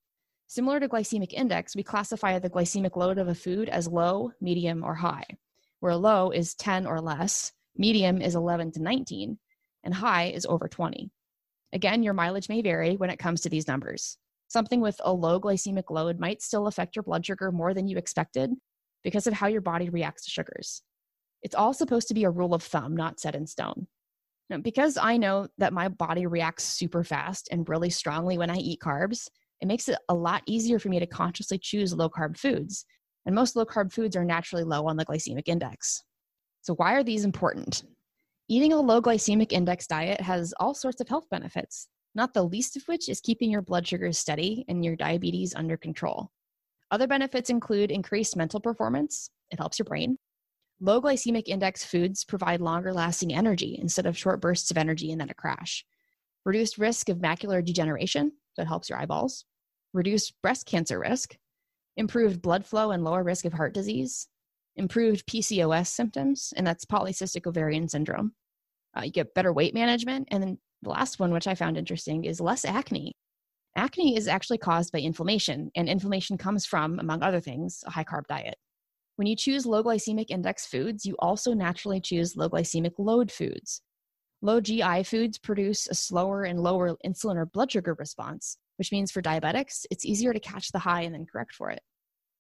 Similar 0.47 0.81
to 0.81 0.89
glycemic 0.89 1.35
index, 1.35 1.77
we 1.77 1.83
classify 1.83 2.39
the 2.39 2.49
glycemic 2.49 2.97
load 2.97 3.19
of 3.19 3.29
a 3.29 3.35
food 3.35 3.69
as 3.69 3.87
low, 3.87 4.33
medium, 4.41 4.83
or 4.83 4.95
high, 4.95 5.25
where 5.85 5.95
low 5.97 6.31
is 6.31 6.55
10 6.55 6.87
or 6.87 6.99
less, 6.99 7.53
medium 7.77 8.23
is 8.23 8.35
11 8.35 8.73
to 8.73 8.83
19, 8.83 9.39
and 9.85 9.93
high 9.93 10.29
is 10.29 10.47
over 10.47 10.67
20. 10.67 11.11
Again, 11.75 12.03
your 12.03 12.15
mileage 12.15 12.49
may 12.49 12.63
vary 12.63 12.97
when 12.97 13.11
it 13.11 13.19
comes 13.19 13.43
to 13.43 13.51
these 13.51 13.69
numbers. 13.69 14.17
Something 14.49 14.81
with 14.81 14.99
a 15.05 15.13
low 15.13 15.39
glycemic 15.39 15.91
load 15.91 16.19
might 16.19 16.41
still 16.41 16.69
affect 16.69 16.97
your 16.97 17.03
blood 17.03 17.27
sugar 17.27 17.53
more 17.53 17.75
than 17.75 17.87
you 17.87 17.99
expected 17.99 18.51
because 19.03 19.27
of 19.27 19.35
how 19.35 19.47
your 19.47 19.61
body 19.61 19.91
reacts 19.91 20.25
to 20.25 20.31
sugars. 20.31 20.83
It's 21.43 21.55
all 21.55 21.75
supposed 21.75 22.09
to 22.09 22.15
be 22.15 22.25
a 22.25 22.31
rule 22.31 22.55
of 22.55 22.63
thumb, 22.63 22.97
not 22.97 23.21
set 23.21 23.35
in 23.35 23.47
stone. 23.47 23.87
Now, 24.49 24.57
because 24.57 24.97
I 24.97 25.19
know 25.19 25.49
that 25.59 25.75
my 25.75 25.91
body 25.91 26.25
reacts 26.25 26.65
super 26.65 27.05
fast 27.05 27.47
and 27.53 27.69
really 27.69 27.91
strongly 27.91 28.39
when 28.39 28.49
I 28.49 28.57
eat 28.57 28.81
carbs, 28.81 29.29
it 29.61 29.69
makes 29.69 29.91
it 29.91 29.99
a 30.09 30.15
lot 30.15 30.45
easier 30.47 30.79
for 30.79 30.89
me 30.89 30.99
to 30.99 31.07
consciously 31.07 31.59
choose 31.59 31.93
low 31.93 32.09
carb 32.09 32.39
foods. 32.39 32.87
And 33.27 33.35
most 33.35 33.57
low 33.57 33.65
carb 33.65 33.93
foods 33.93 34.17
are 34.17 34.25
naturally 34.25 34.65
low 34.65 34.87
on 34.87 34.97
the 34.97 35.07
glycemic 35.07 35.49
index. 35.49 36.03
So, 36.63 36.75
why 36.75 36.95
are 36.95 37.03
these 37.03 37.25
important? 37.25 37.85
Eating 38.49 38.73
a 38.73 38.81
low 38.81 39.01
glycemic 39.01 39.53
index 39.53 39.87
diet 39.87 40.21
has 40.21 40.53
all 40.61 40.75
sorts 40.75 41.01
of 41.01 41.09
health 41.09 41.29
benefits, 41.31 41.89
not 42.15 42.35
the 42.35 42.43
least 42.43 42.77
of 42.77 42.83
which 42.85 43.09
is 43.09 43.21
keeping 43.21 43.51
your 43.51 43.63
blood 43.63 43.87
sugars 43.87 44.19
steady 44.19 44.65
and 44.69 44.85
your 44.85 44.97
diabetes 44.97 45.55
under 45.55 45.77
control. 45.77 46.31
Other 46.91 47.07
benefits 47.07 47.51
include 47.51 47.91
increased 47.91 48.37
mental 48.37 48.61
performance, 48.61 49.31
it 49.51 49.59
helps 49.59 49.79
your 49.79 49.85
brain, 49.85 50.19
Low 50.81 51.01
glycemic 51.01 51.45
index 51.47 51.85
foods 51.85 52.25
provide 52.25 52.61
longer 52.61 52.93
lasting 52.93 53.33
energy 53.33 53.79
instead 53.81 54.07
of 54.07 54.19
short 54.19 54.41
bursts 54.41 54.71
of 54.71 54.77
energy 54.77 55.13
and 55.13 55.21
then 55.21 55.31
a 55.31 55.35
crash. 55.35 55.85
Reduced 56.45 56.79
risk 56.79 57.09
of 57.09 57.19
macular 57.19 57.65
degeneration, 57.65 58.33
that 58.57 58.67
helps 58.67 58.91
your 58.91 58.99
eyeballs. 58.99 59.45
Reduced 59.93 60.35
breast 60.43 60.67
cancer 60.67 60.99
risk. 60.99 61.37
Improved 61.97 62.43
blood 62.43 62.65
flow 62.65 62.91
and 62.91 63.05
lower 63.05 63.23
risk 63.23 63.45
of 63.45 63.53
heart 63.53 63.75
disease. 63.75 64.27
Improved 64.77 65.27
PCOS 65.27 65.87
symptoms, 65.87 66.53
and 66.57 66.67
that's 66.67 66.85
polycystic 66.85 67.47
ovarian 67.47 67.89
syndrome. 67.89 68.33
Uh, 68.97 69.03
you 69.03 69.13
get 69.13 69.35
better 69.35 69.53
weight 69.53 69.75
management. 69.75 70.29
And 70.31 70.43
then 70.43 70.59
the 70.83 70.91
last 70.91 71.19
one, 71.19 71.33
which 71.33 71.47
I 71.47 71.55
found 71.55 71.77
interesting, 71.77 72.25
is 72.25 72.41
less 72.41 72.65
acne. 72.65 73.13
Acne 73.77 74.17
is 74.17 74.29
actually 74.29 74.59
caused 74.59 74.93
by 74.93 75.01
inflammation, 75.01 75.71
and 75.75 75.89
inflammation 75.89 76.39
comes 76.39 76.65
from, 76.65 76.99
among 77.01 77.23
other 77.23 77.41
things, 77.41 77.83
a 77.87 77.91
high 77.91 78.05
carb 78.05 78.27
diet. 78.29 78.57
When 79.17 79.27
you 79.27 79.37
choose 79.37 79.67
low 79.67 79.83
glycemic 79.83 80.27
index 80.31 80.67
foods, 80.67 81.05
you 81.05 81.17
also 81.19 81.55
naturally 81.55 82.01
choose 82.01 82.37
low 82.37 82.49
glycemic 82.49 82.93
load 82.99 83.31
foods. 83.31 83.83
Low 84.43 84.61
GI 84.61 85.05
foods 85.05 85.39
produce 85.39 85.89
a 85.89 85.95
slower 85.95 86.45
and 86.45 86.61
lower 86.61 86.97
insulin 87.05 87.37
or 87.37 87.47
blood 87.47 87.73
sugar 87.73 87.95
response, 87.99 88.59
which 88.77 88.93
means 88.93 89.11
for 89.11 89.23
diabetics, 89.23 89.87
it's 89.91 90.05
easier 90.05 90.33
to 90.33 90.41
catch 90.41 90.73
the 90.73 90.79
high 90.79 91.03
and 91.03 91.15
then 91.15 91.27
correct 91.31 91.55
for 91.55 91.71
it. 91.71 91.81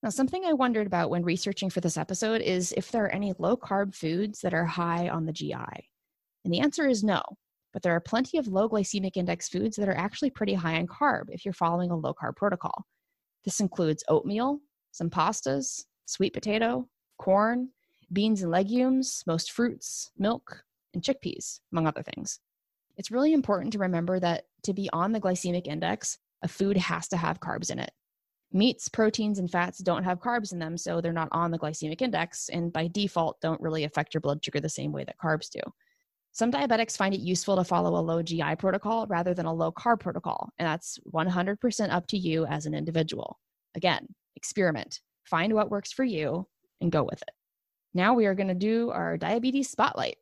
Now, 0.02 0.10
something 0.10 0.44
I 0.44 0.52
wondered 0.52 0.86
about 0.86 1.10
when 1.10 1.24
researching 1.24 1.70
for 1.70 1.80
this 1.80 1.96
episode 1.96 2.42
is 2.42 2.74
if 2.76 2.90
there 2.90 3.04
are 3.04 3.14
any 3.14 3.32
low 3.38 3.56
carb 3.56 3.94
foods 3.94 4.40
that 4.40 4.52
are 4.52 4.66
high 4.66 5.08
on 5.08 5.24
the 5.24 5.32
GI. 5.32 5.88
And 6.44 6.52
the 6.52 6.60
answer 6.60 6.86
is 6.86 7.02
no, 7.02 7.22
but 7.72 7.82
there 7.82 7.94
are 7.94 8.00
plenty 8.00 8.36
of 8.36 8.46
low 8.46 8.68
glycemic 8.68 9.16
index 9.16 9.48
foods 9.48 9.76
that 9.76 9.88
are 9.88 9.96
actually 9.96 10.30
pretty 10.30 10.54
high 10.54 10.74
in 10.74 10.86
carb 10.86 11.24
if 11.28 11.44
you're 11.44 11.54
following 11.54 11.90
a 11.90 11.96
low 11.96 12.12
carb 12.12 12.36
protocol. 12.36 12.84
This 13.44 13.60
includes 13.60 14.04
oatmeal, 14.08 14.60
some 14.92 15.08
pastas, 15.08 15.84
sweet 16.04 16.34
potato, 16.34 16.86
corn, 17.18 17.70
beans 18.12 18.42
and 18.42 18.50
legumes, 18.50 19.22
most 19.26 19.52
fruits, 19.52 20.10
milk, 20.18 20.62
and 20.92 21.02
chickpeas, 21.02 21.60
among 21.72 21.86
other 21.86 22.02
things. 22.02 22.40
It's 22.96 23.10
really 23.10 23.32
important 23.32 23.72
to 23.72 23.78
remember 23.78 24.20
that 24.20 24.44
to 24.64 24.72
be 24.72 24.88
on 24.92 25.12
the 25.12 25.20
glycemic 25.20 25.66
index, 25.66 26.18
a 26.44 26.48
food 26.48 26.76
has 26.76 27.08
to 27.08 27.16
have 27.16 27.40
carbs 27.40 27.70
in 27.70 27.80
it. 27.80 27.90
Meats, 28.52 28.88
proteins, 28.88 29.40
and 29.40 29.50
fats 29.50 29.78
don't 29.78 30.04
have 30.04 30.20
carbs 30.20 30.52
in 30.52 30.60
them, 30.60 30.78
so 30.78 31.00
they're 31.00 31.12
not 31.12 31.28
on 31.32 31.50
the 31.50 31.58
glycemic 31.58 32.00
index, 32.00 32.48
and 32.50 32.72
by 32.72 32.86
default, 32.86 33.40
don't 33.40 33.60
really 33.60 33.82
affect 33.82 34.14
your 34.14 34.20
blood 34.20 34.44
sugar 34.44 34.60
the 34.60 34.68
same 34.68 34.92
way 34.92 35.02
that 35.02 35.18
carbs 35.18 35.50
do. 35.50 35.60
Some 36.30 36.52
diabetics 36.52 36.96
find 36.96 37.14
it 37.14 37.20
useful 37.20 37.56
to 37.56 37.64
follow 37.64 37.98
a 37.98 38.02
low 38.02 38.22
GI 38.22 38.56
protocol 38.56 39.06
rather 39.08 39.34
than 39.34 39.46
a 39.46 39.52
low 39.52 39.72
carb 39.72 39.98
protocol, 39.98 40.50
and 40.58 40.68
that's 40.68 41.00
100% 41.12 41.92
up 41.92 42.06
to 42.08 42.16
you 42.16 42.46
as 42.46 42.66
an 42.66 42.74
individual. 42.74 43.40
Again, 43.74 44.06
experiment 44.36 45.00
find 45.24 45.54
what 45.54 45.70
works 45.70 45.90
for 45.90 46.04
you, 46.04 46.46
and 46.80 46.92
go 46.92 47.02
with 47.02 47.22
it. 47.22 47.30
Now 47.94 48.14
we 48.14 48.26
are 48.26 48.34
going 48.34 48.48
to 48.48 48.54
do 48.54 48.90
our 48.90 49.16
diabetes 49.16 49.70
spotlight. 49.70 50.16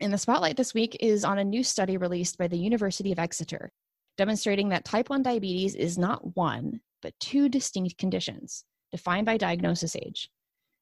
And 0.00 0.12
the 0.12 0.18
spotlight 0.18 0.56
this 0.56 0.74
week 0.74 0.96
is 1.00 1.24
on 1.24 1.38
a 1.38 1.44
new 1.44 1.62
study 1.62 1.96
released 1.96 2.38
by 2.38 2.48
the 2.48 2.58
University 2.58 3.12
of 3.12 3.18
Exeter, 3.18 3.72
demonstrating 4.16 4.68
that 4.70 4.84
type 4.84 5.10
1 5.10 5.22
diabetes 5.22 5.74
is 5.74 5.98
not 5.98 6.36
one, 6.36 6.80
but 7.02 7.18
two 7.20 7.48
distinct 7.48 7.98
conditions 7.98 8.64
defined 8.90 9.26
by 9.26 9.36
diagnosis 9.36 9.96
age. 9.96 10.30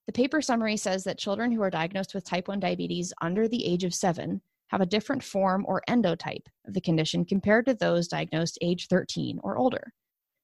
The 0.06 0.12
paper 0.12 0.42
summary 0.42 0.76
says 0.76 1.04
that 1.04 1.18
children 1.18 1.50
who 1.50 1.62
are 1.62 1.70
diagnosed 1.70 2.14
with 2.14 2.24
type 2.24 2.48
1 2.48 2.60
diabetes 2.60 3.12
under 3.20 3.48
the 3.48 3.64
age 3.64 3.84
of 3.84 3.94
seven 3.94 4.42
have 4.68 4.80
a 4.80 4.86
different 4.86 5.22
form 5.22 5.64
or 5.66 5.82
endotype 5.88 6.46
of 6.66 6.74
the 6.74 6.80
condition 6.80 7.24
compared 7.24 7.66
to 7.66 7.74
those 7.74 8.08
diagnosed 8.08 8.58
age 8.60 8.86
13 8.88 9.40
or 9.42 9.56
older. 9.56 9.92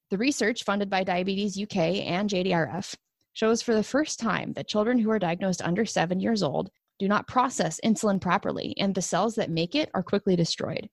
The 0.09 0.17
research 0.17 0.63
funded 0.63 0.89
by 0.89 1.03
Diabetes 1.03 1.57
UK 1.61 1.77
and 1.77 2.29
JDRF 2.29 2.95
shows 3.33 3.61
for 3.61 3.73
the 3.73 3.83
first 3.83 4.19
time 4.19 4.53
that 4.53 4.67
children 4.67 4.99
who 4.99 5.09
are 5.09 5.19
diagnosed 5.19 5.61
under 5.61 5.85
seven 5.85 6.19
years 6.19 6.43
old 6.43 6.69
do 6.99 7.07
not 7.07 7.27
process 7.27 7.79
insulin 7.83 8.19
properly, 8.19 8.75
and 8.77 8.93
the 8.93 9.01
cells 9.01 9.35
that 9.35 9.49
make 9.49 9.73
it 9.73 9.89
are 9.93 10.03
quickly 10.03 10.35
destroyed. 10.35 10.89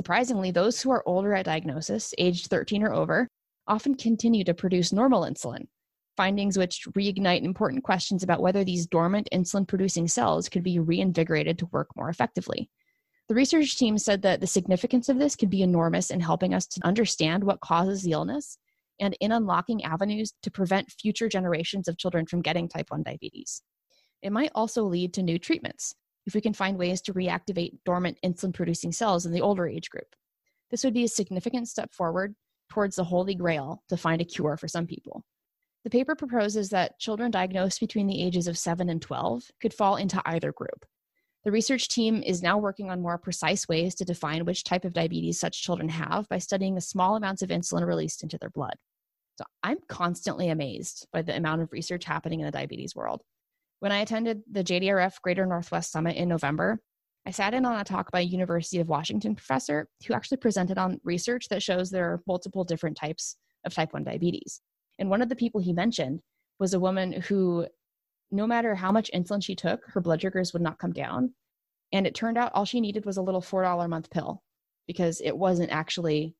Surprisingly, 0.00 0.50
those 0.50 0.80
who 0.80 0.90
are 0.90 1.02
older 1.04 1.34
at 1.34 1.44
diagnosis, 1.44 2.14
aged 2.16 2.46
13 2.46 2.82
or 2.82 2.94
over, 2.94 3.28
often 3.66 3.94
continue 3.94 4.42
to 4.42 4.54
produce 4.54 4.94
normal 4.94 5.24
insulin, 5.24 5.66
findings 6.16 6.56
which 6.56 6.86
reignite 6.92 7.44
important 7.44 7.84
questions 7.84 8.22
about 8.22 8.40
whether 8.40 8.64
these 8.64 8.86
dormant 8.86 9.28
insulin 9.30 9.68
producing 9.68 10.08
cells 10.08 10.48
could 10.48 10.62
be 10.62 10.78
reinvigorated 10.78 11.58
to 11.58 11.66
work 11.66 11.88
more 11.96 12.08
effectively. 12.08 12.70
The 13.28 13.34
research 13.34 13.76
team 13.76 13.98
said 13.98 14.22
that 14.22 14.40
the 14.40 14.46
significance 14.46 15.10
of 15.10 15.18
this 15.18 15.36
could 15.36 15.50
be 15.50 15.60
enormous 15.60 16.10
in 16.10 16.20
helping 16.20 16.54
us 16.54 16.66
to 16.68 16.80
understand 16.82 17.44
what 17.44 17.60
causes 17.60 18.02
the 18.02 18.12
illness 18.12 18.56
and 19.00 19.14
in 19.20 19.32
unlocking 19.32 19.84
avenues 19.84 20.32
to 20.44 20.50
prevent 20.50 20.90
future 20.92 21.28
generations 21.28 21.88
of 21.88 21.98
children 21.98 22.24
from 22.24 22.40
getting 22.40 22.70
type 22.70 22.86
1 22.88 23.02
diabetes. 23.02 23.60
It 24.22 24.32
might 24.32 24.52
also 24.54 24.82
lead 24.84 25.12
to 25.12 25.22
new 25.22 25.38
treatments 25.38 25.94
if 26.26 26.34
we 26.34 26.40
can 26.40 26.52
find 26.52 26.78
ways 26.78 27.00
to 27.02 27.14
reactivate 27.14 27.78
dormant 27.84 28.18
insulin 28.24 28.54
producing 28.54 28.92
cells 28.92 29.26
in 29.26 29.32
the 29.32 29.40
older 29.40 29.66
age 29.66 29.90
group. 29.90 30.14
This 30.70 30.84
would 30.84 30.94
be 30.94 31.04
a 31.04 31.08
significant 31.08 31.68
step 31.68 31.92
forward 31.92 32.34
towards 32.70 32.96
the 32.96 33.04
holy 33.04 33.34
grail 33.34 33.82
to 33.88 33.96
find 33.96 34.20
a 34.20 34.24
cure 34.24 34.56
for 34.56 34.68
some 34.68 34.86
people. 34.86 35.24
The 35.84 35.90
paper 35.90 36.14
proposes 36.14 36.68
that 36.70 36.98
children 36.98 37.30
diagnosed 37.30 37.80
between 37.80 38.06
the 38.06 38.22
ages 38.22 38.46
of 38.46 38.58
7 38.58 38.88
and 38.88 39.00
12 39.00 39.44
could 39.60 39.74
fall 39.74 39.96
into 39.96 40.22
either 40.26 40.52
group. 40.52 40.84
The 41.42 41.50
research 41.50 41.88
team 41.88 42.22
is 42.22 42.42
now 42.42 42.58
working 42.58 42.90
on 42.90 43.00
more 43.00 43.16
precise 43.16 43.66
ways 43.66 43.94
to 43.94 44.04
define 44.04 44.44
which 44.44 44.62
type 44.62 44.84
of 44.84 44.92
diabetes 44.92 45.40
such 45.40 45.62
children 45.62 45.88
have 45.88 46.28
by 46.28 46.36
studying 46.36 46.74
the 46.74 46.82
small 46.82 47.16
amounts 47.16 47.40
of 47.40 47.48
insulin 47.48 47.86
released 47.86 48.22
into 48.22 48.36
their 48.36 48.50
blood. 48.50 48.74
So 49.38 49.44
I'm 49.62 49.78
constantly 49.88 50.50
amazed 50.50 51.08
by 51.14 51.22
the 51.22 51.34
amount 51.34 51.62
of 51.62 51.72
research 51.72 52.04
happening 52.04 52.40
in 52.40 52.46
the 52.46 52.52
diabetes 52.52 52.94
world. 52.94 53.22
When 53.80 53.92
I 53.92 54.00
attended 54.00 54.42
the 54.50 54.62
JDRF 54.62 55.22
Greater 55.22 55.46
Northwest 55.46 55.90
Summit 55.90 56.14
in 56.16 56.28
November, 56.28 56.80
I 57.26 57.30
sat 57.30 57.54
in 57.54 57.64
on 57.64 57.80
a 57.80 57.84
talk 57.84 58.12
by 58.12 58.20
a 58.20 58.24
University 58.24 58.78
of 58.78 58.88
Washington 58.88 59.34
professor 59.34 59.88
who 60.06 60.12
actually 60.12 60.36
presented 60.36 60.76
on 60.76 61.00
research 61.02 61.48
that 61.48 61.62
shows 61.62 61.88
there 61.88 62.04
are 62.04 62.22
multiple 62.26 62.62
different 62.62 62.98
types 62.98 63.36
of 63.64 63.72
type 63.72 63.94
1 63.94 64.04
diabetes. 64.04 64.60
And 64.98 65.08
one 65.08 65.22
of 65.22 65.30
the 65.30 65.36
people 65.36 65.62
he 65.62 65.72
mentioned 65.72 66.20
was 66.58 66.74
a 66.74 66.80
woman 66.80 67.22
who, 67.22 67.66
no 68.30 68.46
matter 68.46 68.74
how 68.74 68.92
much 68.92 69.10
insulin 69.14 69.42
she 69.42 69.54
took, 69.54 69.80
her 69.86 70.00
blood 70.02 70.20
sugars 70.20 70.52
would 70.52 70.60
not 70.60 70.78
come 70.78 70.92
down. 70.92 71.32
And 71.90 72.06
it 72.06 72.14
turned 72.14 72.36
out 72.36 72.52
all 72.54 72.66
she 72.66 72.82
needed 72.82 73.06
was 73.06 73.16
a 73.16 73.22
little 73.22 73.40
$4 73.40 73.82
a 73.82 73.88
month 73.88 74.10
pill 74.10 74.42
because 74.86 75.22
it 75.22 75.36
wasn't 75.36 75.70
actually 75.70 76.34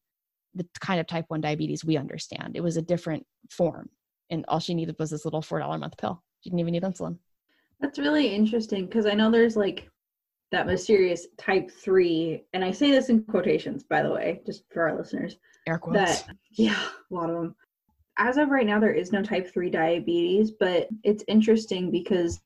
the 0.55 0.67
kind 0.79 1.01
of 1.01 1.07
type 1.07 1.25
1 1.29 1.41
diabetes 1.41 1.87
we 1.87 1.97
understand. 1.97 2.55
It 2.55 2.63
was 2.63 2.77
a 2.77 2.83
different 2.83 3.25
form. 3.49 3.89
And 4.29 4.45
all 4.47 4.61
she 4.61 4.75
needed 4.75 4.97
was 4.99 5.09
this 5.09 5.25
little 5.25 5.41
$4 5.41 5.75
a 5.75 5.79
month 5.79 5.97
pill. 5.97 6.23
She 6.43 6.51
didn't 6.51 6.61
even 6.61 6.73
need 6.73 6.83
insulin. 6.83 7.17
That's 7.81 7.99
really 7.99 8.35
interesting 8.35 8.87
because 8.87 9.07
I 9.07 9.15
know 9.15 9.31
there's 9.31 9.57
like 9.57 9.89
that 10.53 10.67
mysterious 10.67 11.27
type 11.39 11.71
three, 11.71 12.45
and 12.53 12.65
I 12.65 12.71
say 12.73 12.91
this 12.91 13.09
in 13.09 13.23
quotations, 13.25 13.85
by 13.85 14.03
the 14.03 14.11
way, 14.11 14.43
just 14.45 14.65
for 14.71 14.89
our 14.89 14.97
listeners. 14.97 15.37
Air 15.67 15.79
quotes. 15.79 16.23
That 16.23 16.37
yeah, 16.53 16.79
a 17.11 17.15
lot 17.15 17.31
of 17.31 17.37
them. 17.37 17.55
As 18.19 18.37
of 18.37 18.51
right 18.51 18.67
now, 18.67 18.79
there 18.79 18.93
is 18.93 19.13
no 19.13 19.23
type 19.23 19.51
three 19.51 19.71
diabetes, 19.71 20.51
but 20.51 20.89
it's 21.05 21.25
interesting 21.29 21.91
because 21.91 22.41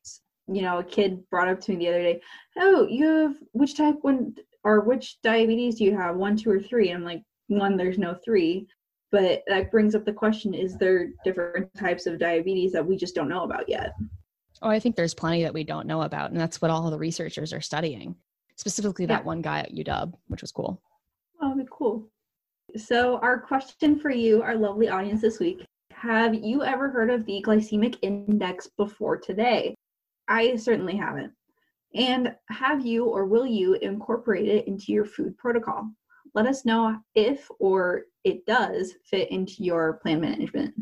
you 0.47 0.61
know 0.61 0.77
a 0.77 0.83
kid 0.83 1.27
brought 1.29 1.49
up 1.49 1.59
to 1.61 1.71
me 1.71 1.77
the 1.79 1.89
other 1.89 2.03
day, 2.03 2.21
"Oh, 2.57 2.87
you 2.87 3.05
have 3.05 3.35
which 3.51 3.75
type 3.75 3.97
one 4.01 4.35
or 4.63 4.81
which 4.81 5.21
diabetes 5.21 5.75
do 5.75 5.83
you 5.83 5.97
have? 5.97 6.15
One, 6.15 6.37
two, 6.37 6.51
or 6.51 6.59
three? 6.59 6.91
I'm 6.91 7.03
like, 7.03 7.23
one, 7.47 7.77
there's 7.77 7.97
no 7.97 8.15
three. 8.23 8.67
But 9.11 9.43
that 9.47 9.71
brings 9.71 9.95
up 9.95 10.05
the 10.05 10.13
question: 10.13 10.53
Is 10.53 10.77
there 10.77 11.09
different 11.23 11.73
types 11.75 12.05
of 12.05 12.19
diabetes 12.19 12.71
that 12.73 12.85
we 12.85 12.95
just 12.95 13.15
don't 13.15 13.29
know 13.29 13.43
about 13.43 13.67
yet? 13.67 13.93
Oh, 14.61 14.69
I 14.69 14.79
think 14.79 14.95
there's 14.95 15.13
plenty 15.13 15.43
that 15.43 15.53
we 15.53 15.63
don't 15.63 15.87
know 15.87 16.01
about, 16.01 16.31
and 16.31 16.39
that's 16.39 16.61
what 16.61 16.71
all 16.71 16.89
the 16.89 16.97
researchers 16.97 17.53
are 17.53 17.61
studying. 17.61 18.15
Specifically, 18.55 19.05
that 19.05 19.25
one 19.25 19.41
guy 19.41 19.59
at 19.59 19.73
UW, 19.73 20.13
which 20.27 20.41
was 20.41 20.51
cool. 20.51 20.81
Oh, 21.41 21.59
cool. 21.69 22.07
So, 22.77 23.17
our 23.17 23.39
question 23.39 23.99
for 23.99 24.09
you, 24.09 24.41
our 24.41 24.55
lovely 24.55 24.89
audience 24.89 25.21
this 25.21 25.39
week 25.39 25.65
Have 25.91 26.33
you 26.33 26.63
ever 26.63 26.89
heard 26.89 27.09
of 27.09 27.25
the 27.25 27.43
glycemic 27.45 27.97
index 28.01 28.69
before 28.77 29.17
today? 29.17 29.75
I 30.27 30.55
certainly 30.55 30.95
haven't. 30.95 31.33
And 31.93 32.35
have 32.49 32.85
you 32.85 33.05
or 33.05 33.25
will 33.25 33.45
you 33.45 33.75
incorporate 33.75 34.47
it 34.47 34.67
into 34.67 34.91
your 34.91 35.05
food 35.05 35.37
protocol? 35.37 35.89
Let 36.33 36.47
us 36.47 36.65
know 36.65 36.97
if 37.15 37.49
or 37.59 38.03
it 38.23 38.45
does 38.45 38.93
fit 39.05 39.31
into 39.31 39.63
your 39.63 39.93
plan 40.01 40.19
management. 40.19 40.73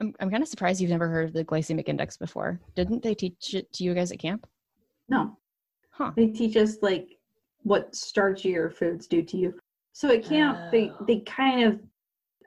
I'm, 0.00 0.14
I'm 0.20 0.30
kind 0.30 0.42
of 0.42 0.48
surprised 0.48 0.80
you've 0.80 0.90
never 0.90 1.08
heard 1.08 1.28
of 1.28 1.32
the 1.32 1.44
glycemic 1.44 1.88
index 1.88 2.16
before. 2.16 2.60
Didn't 2.74 3.02
they 3.02 3.14
teach 3.14 3.54
it 3.54 3.72
to 3.74 3.84
you 3.84 3.94
guys 3.94 4.12
at 4.12 4.18
camp? 4.18 4.46
No. 5.08 5.36
Huh. 5.90 6.12
They 6.14 6.28
teach 6.28 6.56
us 6.56 6.76
like 6.82 7.08
what 7.62 7.92
starchier 7.92 8.72
foods 8.72 9.06
do 9.06 9.22
to 9.22 9.36
you. 9.36 9.54
So 9.92 10.10
at 10.10 10.24
camp, 10.24 10.58
oh. 10.60 10.68
they 10.70 10.92
they 11.06 11.20
kind 11.20 11.64
of, 11.64 11.80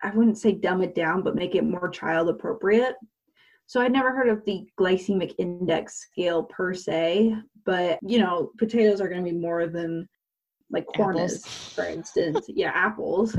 I 0.04 0.12
wouldn't 0.12 0.38
say 0.38 0.54
dumb 0.54 0.82
it 0.82 0.96
down, 0.96 1.22
but 1.24 1.36
make 1.36 1.56
it 1.56 1.64
more 1.64 1.90
child 1.90 2.30
appropriate. 2.30 2.96
So 3.68 3.82
I'd 3.82 3.92
never 3.92 4.12
heard 4.12 4.30
of 4.30 4.44
the 4.46 4.68
glycemic 4.80 5.34
index 5.38 6.00
scale 6.00 6.44
per 6.44 6.74
se, 6.74 7.36
but 7.66 8.00
you 8.02 8.20
know, 8.20 8.52
potatoes 8.58 9.02
are 9.02 9.08
going 9.10 9.24
to 9.24 9.32
be 9.32 9.38
more 9.38 9.68
than 9.68 10.08
like 10.72 10.86
corn 10.96 11.18
apples. 11.18 11.34
is, 11.34 11.46
for 11.46 11.86
instance. 11.86 12.46
yeah, 12.48 12.72
apples. 12.74 13.38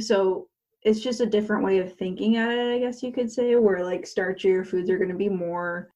So 0.00 0.48
it's 0.84 1.00
just 1.00 1.20
a 1.20 1.26
different 1.26 1.64
way 1.64 1.78
of 1.78 1.94
thinking 1.94 2.36
at 2.36 2.50
it, 2.50 2.74
I 2.74 2.78
guess 2.78 3.02
you 3.02 3.12
could 3.12 3.30
say, 3.30 3.54
where 3.54 3.84
like 3.84 4.02
starchier 4.02 4.66
foods 4.66 4.90
are 4.90 4.98
going 4.98 5.10
to 5.10 5.16
be 5.16 5.28
more 5.28 5.90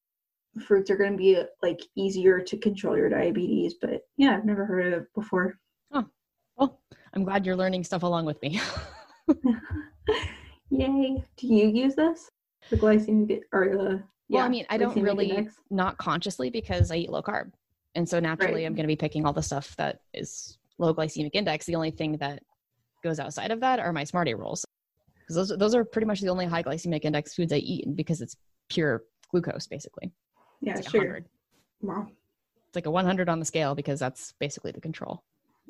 fruits 0.59 0.89
are 0.89 0.97
going 0.97 1.11
to 1.11 1.17
be 1.17 1.41
like 1.61 1.79
easier 1.95 2.39
to 2.39 2.57
control 2.57 2.97
your 2.97 3.09
diabetes. 3.09 3.75
But 3.79 4.01
yeah, 4.17 4.35
I've 4.35 4.45
never 4.45 4.65
heard 4.65 4.93
of 4.93 5.01
it 5.01 5.13
before. 5.13 5.57
Oh, 5.91 6.05
well, 6.57 6.79
I'm 7.13 7.23
glad 7.23 7.45
you're 7.45 7.55
learning 7.55 7.83
stuff 7.83 8.03
along 8.03 8.25
with 8.25 8.41
me. 8.41 8.59
Yay! 10.69 11.23
Do 11.37 11.47
you 11.47 11.67
use 11.67 11.95
this? 11.95 12.29
The 12.69 12.77
glycemic 12.77 13.41
or 13.53 13.77
the 13.77 14.03
yeah, 14.29 14.39
well, 14.39 14.45
I 14.45 14.49
mean, 14.49 14.65
I 14.69 14.77
don't 14.77 15.01
really 15.01 15.29
index? 15.29 15.55
not 15.69 15.97
consciously 15.97 16.49
because 16.49 16.91
I 16.91 16.95
eat 16.97 17.09
low 17.09 17.21
carb, 17.21 17.51
and 17.95 18.07
so 18.07 18.19
naturally, 18.19 18.63
right. 18.63 18.65
I'm 18.65 18.73
going 18.73 18.83
to 18.83 18.87
be 18.87 18.97
picking 18.97 19.25
all 19.25 19.31
the 19.31 19.43
stuff 19.43 19.73
that 19.77 20.01
is 20.13 20.57
low 20.77 20.93
glycemic 20.93 21.31
index. 21.33 21.65
The 21.65 21.75
only 21.75 21.91
thing 21.91 22.17
that 22.17 22.43
goes 23.03 23.19
outside 23.19 23.51
of 23.51 23.61
that 23.61 23.79
are 23.79 23.93
my 23.93 24.03
Smarty 24.03 24.33
rolls 24.33 24.65
because 25.27 25.47
those 25.47 25.57
those 25.57 25.75
are 25.75 25.83
pretty 25.83 26.05
much 26.05 26.21
the 26.21 26.29
only 26.29 26.45
high 26.45 26.63
glycemic 26.63 27.03
index 27.03 27.33
foods 27.33 27.51
I 27.51 27.57
eat 27.57 27.95
because 27.95 28.21
it's 28.21 28.37
pure 28.69 29.03
glucose 29.31 29.67
basically. 29.67 30.11
Yeah, 30.61 30.75
like 30.75 30.89
sure. 30.89 31.01
100. 31.01 31.25
Wow. 31.81 32.07
It's 32.67 32.75
like 32.75 32.85
a 32.85 32.91
100 32.91 33.29
on 33.29 33.39
the 33.39 33.45
scale 33.45 33.75
because 33.75 33.99
that's 33.99 34.33
basically 34.39 34.71
the 34.71 34.81
control. 34.81 35.23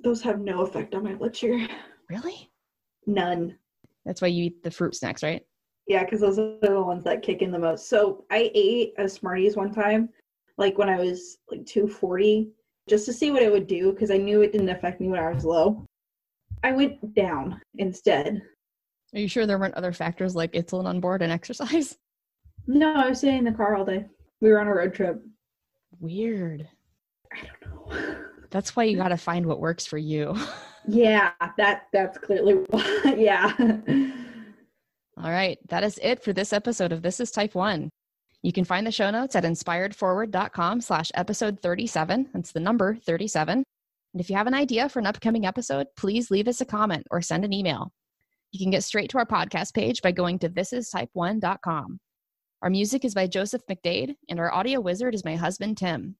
Those 0.04 0.22
have 0.22 0.40
no 0.40 0.62
effect 0.62 0.94
on 0.96 1.04
my 1.04 1.16
blood 1.16 1.36
sugar. 1.36 1.68
Really? 2.10 2.50
None. 3.06 3.58
That's 4.06 4.22
why 4.22 4.30
you 4.30 4.46
eat 4.46 4.64
the 4.64 4.72
fruit 4.72 4.96
snacks, 4.96 5.24
right? 5.24 5.46
Yeah, 5.88 6.04
because 6.04 6.22
those 6.22 6.40
are 6.40 6.58
the 6.62 6.82
ones 6.82 7.04
that 7.04 7.22
kick 7.22 7.42
in 7.42 7.52
the 7.52 7.60
most. 7.60 7.90
So 7.90 8.26
I 8.32 8.52
ate 8.54 8.94
a 8.98 9.10
Smarties 9.10 9.56
one 9.56 9.74
time, 9.74 10.10
like 10.58 10.78
when 10.78 10.90
I 10.90 10.98
was 10.98 11.38
like 11.52 11.66
240, 11.66 12.50
just 12.88 13.06
to 13.06 13.14
see 13.14 13.32
what 13.32 13.42
it 13.42 13.52
would 13.52 13.68
do 13.68 13.92
because 13.92 14.12
I 14.12 14.18
knew 14.18 14.42
it 14.42 14.52
didn't 14.52 14.70
affect 14.70 15.02
me 15.02 15.10
when 15.10 15.20
I 15.20 15.32
was 15.32 15.44
low. 15.44 15.86
I 16.64 16.72
went 16.72 17.14
down 17.14 17.62
instead. 17.78 18.42
Are 19.14 19.20
you 19.20 19.28
sure 19.28 19.46
there 19.46 19.58
weren't 19.58 19.76
other 19.76 19.94
factors 19.94 20.36
like 20.36 20.52
insulin 20.54 20.86
on 20.86 21.00
board 21.00 21.22
and 21.22 21.32
exercise? 21.40 21.98
No, 22.68 22.94
I 22.94 23.10
was 23.10 23.22
sitting 23.22 23.40
in 23.40 23.44
the 23.46 23.52
car 23.52 23.76
all 23.76 23.86
day. 23.86 24.06
We 24.42 24.50
were 24.50 24.60
on 24.60 24.68
a 24.68 24.74
road 24.74 24.94
trip. 24.94 25.22
Weird. 26.00 26.68
I 27.34 27.38
don't 27.46 27.92
know. 27.92 28.16
That's 28.50 28.76
why 28.76 28.86
you 28.86 28.98
got 28.98 29.10
to 29.10 29.18
find 29.18 29.46
what 29.46 29.60
works 29.60 29.86
for 29.86 29.98
you. 29.98 30.36
yeah, 30.88 31.32
that 31.58 31.88
that's 31.92 32.18
clearly 32.18 32.54
why. 32.70 33.16
yeah. 33.18 33.54
All 35.18 35.32
right, 35.32 35.58
that 35.68 35.84
is 35.84 36.00
it 36.02 36.24
for 36.24 36.32
this 36.32 36.54
episode 36.54 36.94
of 36.94 37.02
This 37.02 37.20
is 37.20 37.30
Type 37.30 37.56
1. 37.56 37.90
You 38.44 38.54
can 38.54 38.64
find 38.64 38.88
the 38.88 38.92
show 38.92 39.10
notes 39.10 39.36
at 39.36 39.44
inspiredforward.com 39.44 40.80
slash 40.80 41.12
episode 41.16 41.60
37. 41.60 42.30
That's 42.34 42.54
the 42.54 42.62
number 42.62 42.96
37. 42.96 43.64
And 44.14 44.22
if 44.22 44.30
you 44.30 44.38
have 44.38 44.48
an 44.48 44.54
idea 44.54 44.88
for 44.88 45.00
an 45.00 45.08
upcoming 45.08 45.46
episode, 45.46 45.88
please 45.98 46.32
leave 46.32 46.48
us 46.48 46.62
a 46.62 46.66
comment 46.66 47.06
or 47.12 47.22
send 47.22 47.44
an 47.44 47.52
email. 47.52 47.92
You 48.52 48.64
can 48.64 48.72
get 48.72 48.84
straight 48.84 49.10
to 49.12 49.18
our 49.18 49.26
podcast 49.26 49.74
page 49.74 50.02
by 50.02 50.12
going 50.12 50.40
to 50.40 50.50
thisistype1.com. 50.50 52.00
Our 52.62 52.70
music 52.70 53.06
is 53.06 53.14
by 53.14 53.28
Joseph 53.28 53.62
McDade, 53.70 54.16
and 54.30 54.40
our 54.40 54.54
audio 54.54 54.80
wizard 54.80 55.14
is 55.14 55.26
my 55.26 55.36
husband, 55.36 55.78
Tim. 55.78 56.16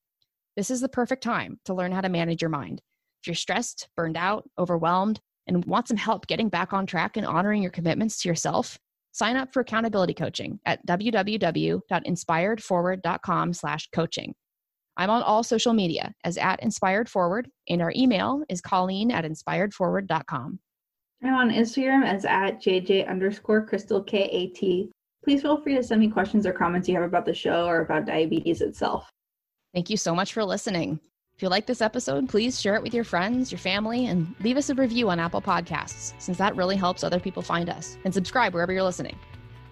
This 0.56 0.70
is 0.70 0.82
the 0.82 0.90
perfect 0.90 1.24
time 1.24 1.60
to 1.66 1.74
learn 1.74 1.92
how 1.92 2.02
to 2.02 2.10
manage 2.10 2.42
your 2.42 2.50
mind. 2.50 2.82
If 3.22 3.28
you're 3.28 3.36
stressed, 3.36 3.88
burned 3.96 4.18
out, 4.18 4.48
overwhelmed, 4.60 5.20
and 5.48 5.66
want 5.66 5.88
some 5.88 5.98
help 5.98 6.28
getting 6.28 6.50
back 6.50 6.74
on 6.74 6.86
track 6.86 7.18
and 7.18 7.26
honoring 7.26 7.62
your 7.62 7.72
commitments 7.72 8.22
to 8.22 8.30
yourself, 8.30 8.78
sign 9.14 9.36
up 9.36 9.54
for 9.54 9.62
accountability 9.62 10.14
coaching 10.14 10.60
at 10.66 10.86
www.inspiredforward.com 10.86 13.54
slash 13.54 13.90
coaching. 13.94 14.36
I'm 14.98 15.10
on 15.10 15.24
all 15.24 15.44
social 15.44 15.74
media 15.74 16.14
as 16.24 16.38
at 16.38 16.62
Inspired 16.62 17.10
Forward, 17.10 17.50
and 17.70 17.82
our 17.82 17.94
email 17.96 18.44
is 18.50 18.62
colleen 18.62 19.12
at 19.12 19.26
inspiredforward.com. 19.26 20.60
I'm 21.24 21.34
on 21.34 21.50
Instagram 21.50 22.06
as 22.06 22.26
at 22.26 22.62
JJ 22.62 23.10
underscore 23.10 23.66
Crystal 23.66 24.04
KAT. 24.04 24.62
Please 25.24 25.42
feel 25.42 25.62
free 25.62 25.76
to 25.76 25.84
send 25.84 26.00
me 26.00 26.10
questions 26.10 26.46
or 26.46 26.54
comments 26.54 26.88
you 26.88 26.96
have 26.96 27.04
about 27.04 27.26
the 27.26 27.34
show 27.34 27.66
or 27.66 27.82
about 27.82 28.06
diabetes 28.06 28.62
itself. 28.62 29.10
Thank 29.74 29.90
you 29.90 29.98
so 29.98 30.14
much 30.14 30.34
for 30.34 30.46
listening. 30.46 31.00
If 31.36 31.42
you 31.42 31.50
like 31.50 31.66
this 31.66 31.82
episode, 31.82 32.30
please 32.30 32.62
share 32.62 32.76
it 32.76 32.82
with 32.82 32.94
your 32.94 33.04
friends, 33.04 33.52
your 33.52 33.60
family, 33.60 34.08
and 34.08 34.34
leave 34.42 34.58
us 34.58 34.70
a 34.70 34.76
review 34.76 35.10
on 35.10 35.20
Apple 35.20 35.42
Podcasts, 35.42 36.14
since 36.20 36.38
that 36.38 36.56
really 36.56 36.76
helps 36.76 37.04
other 37.04 37.20
people 37.20 37.44
find 37.44 37.70
us. 37.70 37.98
And 38.06 38.14
subscribe 38.14 38.54
wherever 38.54 38.72
you're 38.72 38.84
listening. 38.84 39.18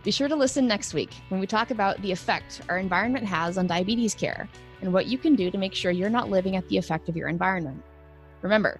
Be 0.03 0.12
sure 0.12 0.27
to 0.27 0.36
listen 0.36 0.67
next 0.67 0.93
week 0.93 1.13
when 1.29 1.39
we 1.39 1.47
talk 1.47 1.71
about 1.71 1.99
the 2.01 2.12
effect 2.12 2.62
our 2.69 2.77
environment 2.77 3.25
has 3.25 3.58
on 3.58 3.65
diabetes 3.65 4.13
care 4.13 4.47
and 4.81 4.93
what 4.93 5.08
you 5.08 5.17
can 5.17 5.36
do 5.36 5.49
to 5.49 5.58
make 5.58 5.73
sure 5.73 5.91
you're 5.91 6.10
not 6.10 6.29
living 6.29 6.55
at 6.55 6.67
the 6.69 6.77
effect 6.77 7.10
of 7.10 7.15
your 7.15 7.29
environment. 7.29 7.81
Remember, 8.41 8.79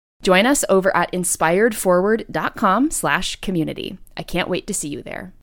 Join 0.21 0.45
us 0.45 0.63
over 0.69 0.95
at 0.95 1.11
inspiredforward.com 1.11 2.91
slash 2.91 3.35
community. 3.41 3.97
I 4.15 4.23
can't 4.23 4.49
wait 4.49 4.67
to 4.67 4.73
see 4.73 4.89
you 4.89 5.01
there. 5.01 5.33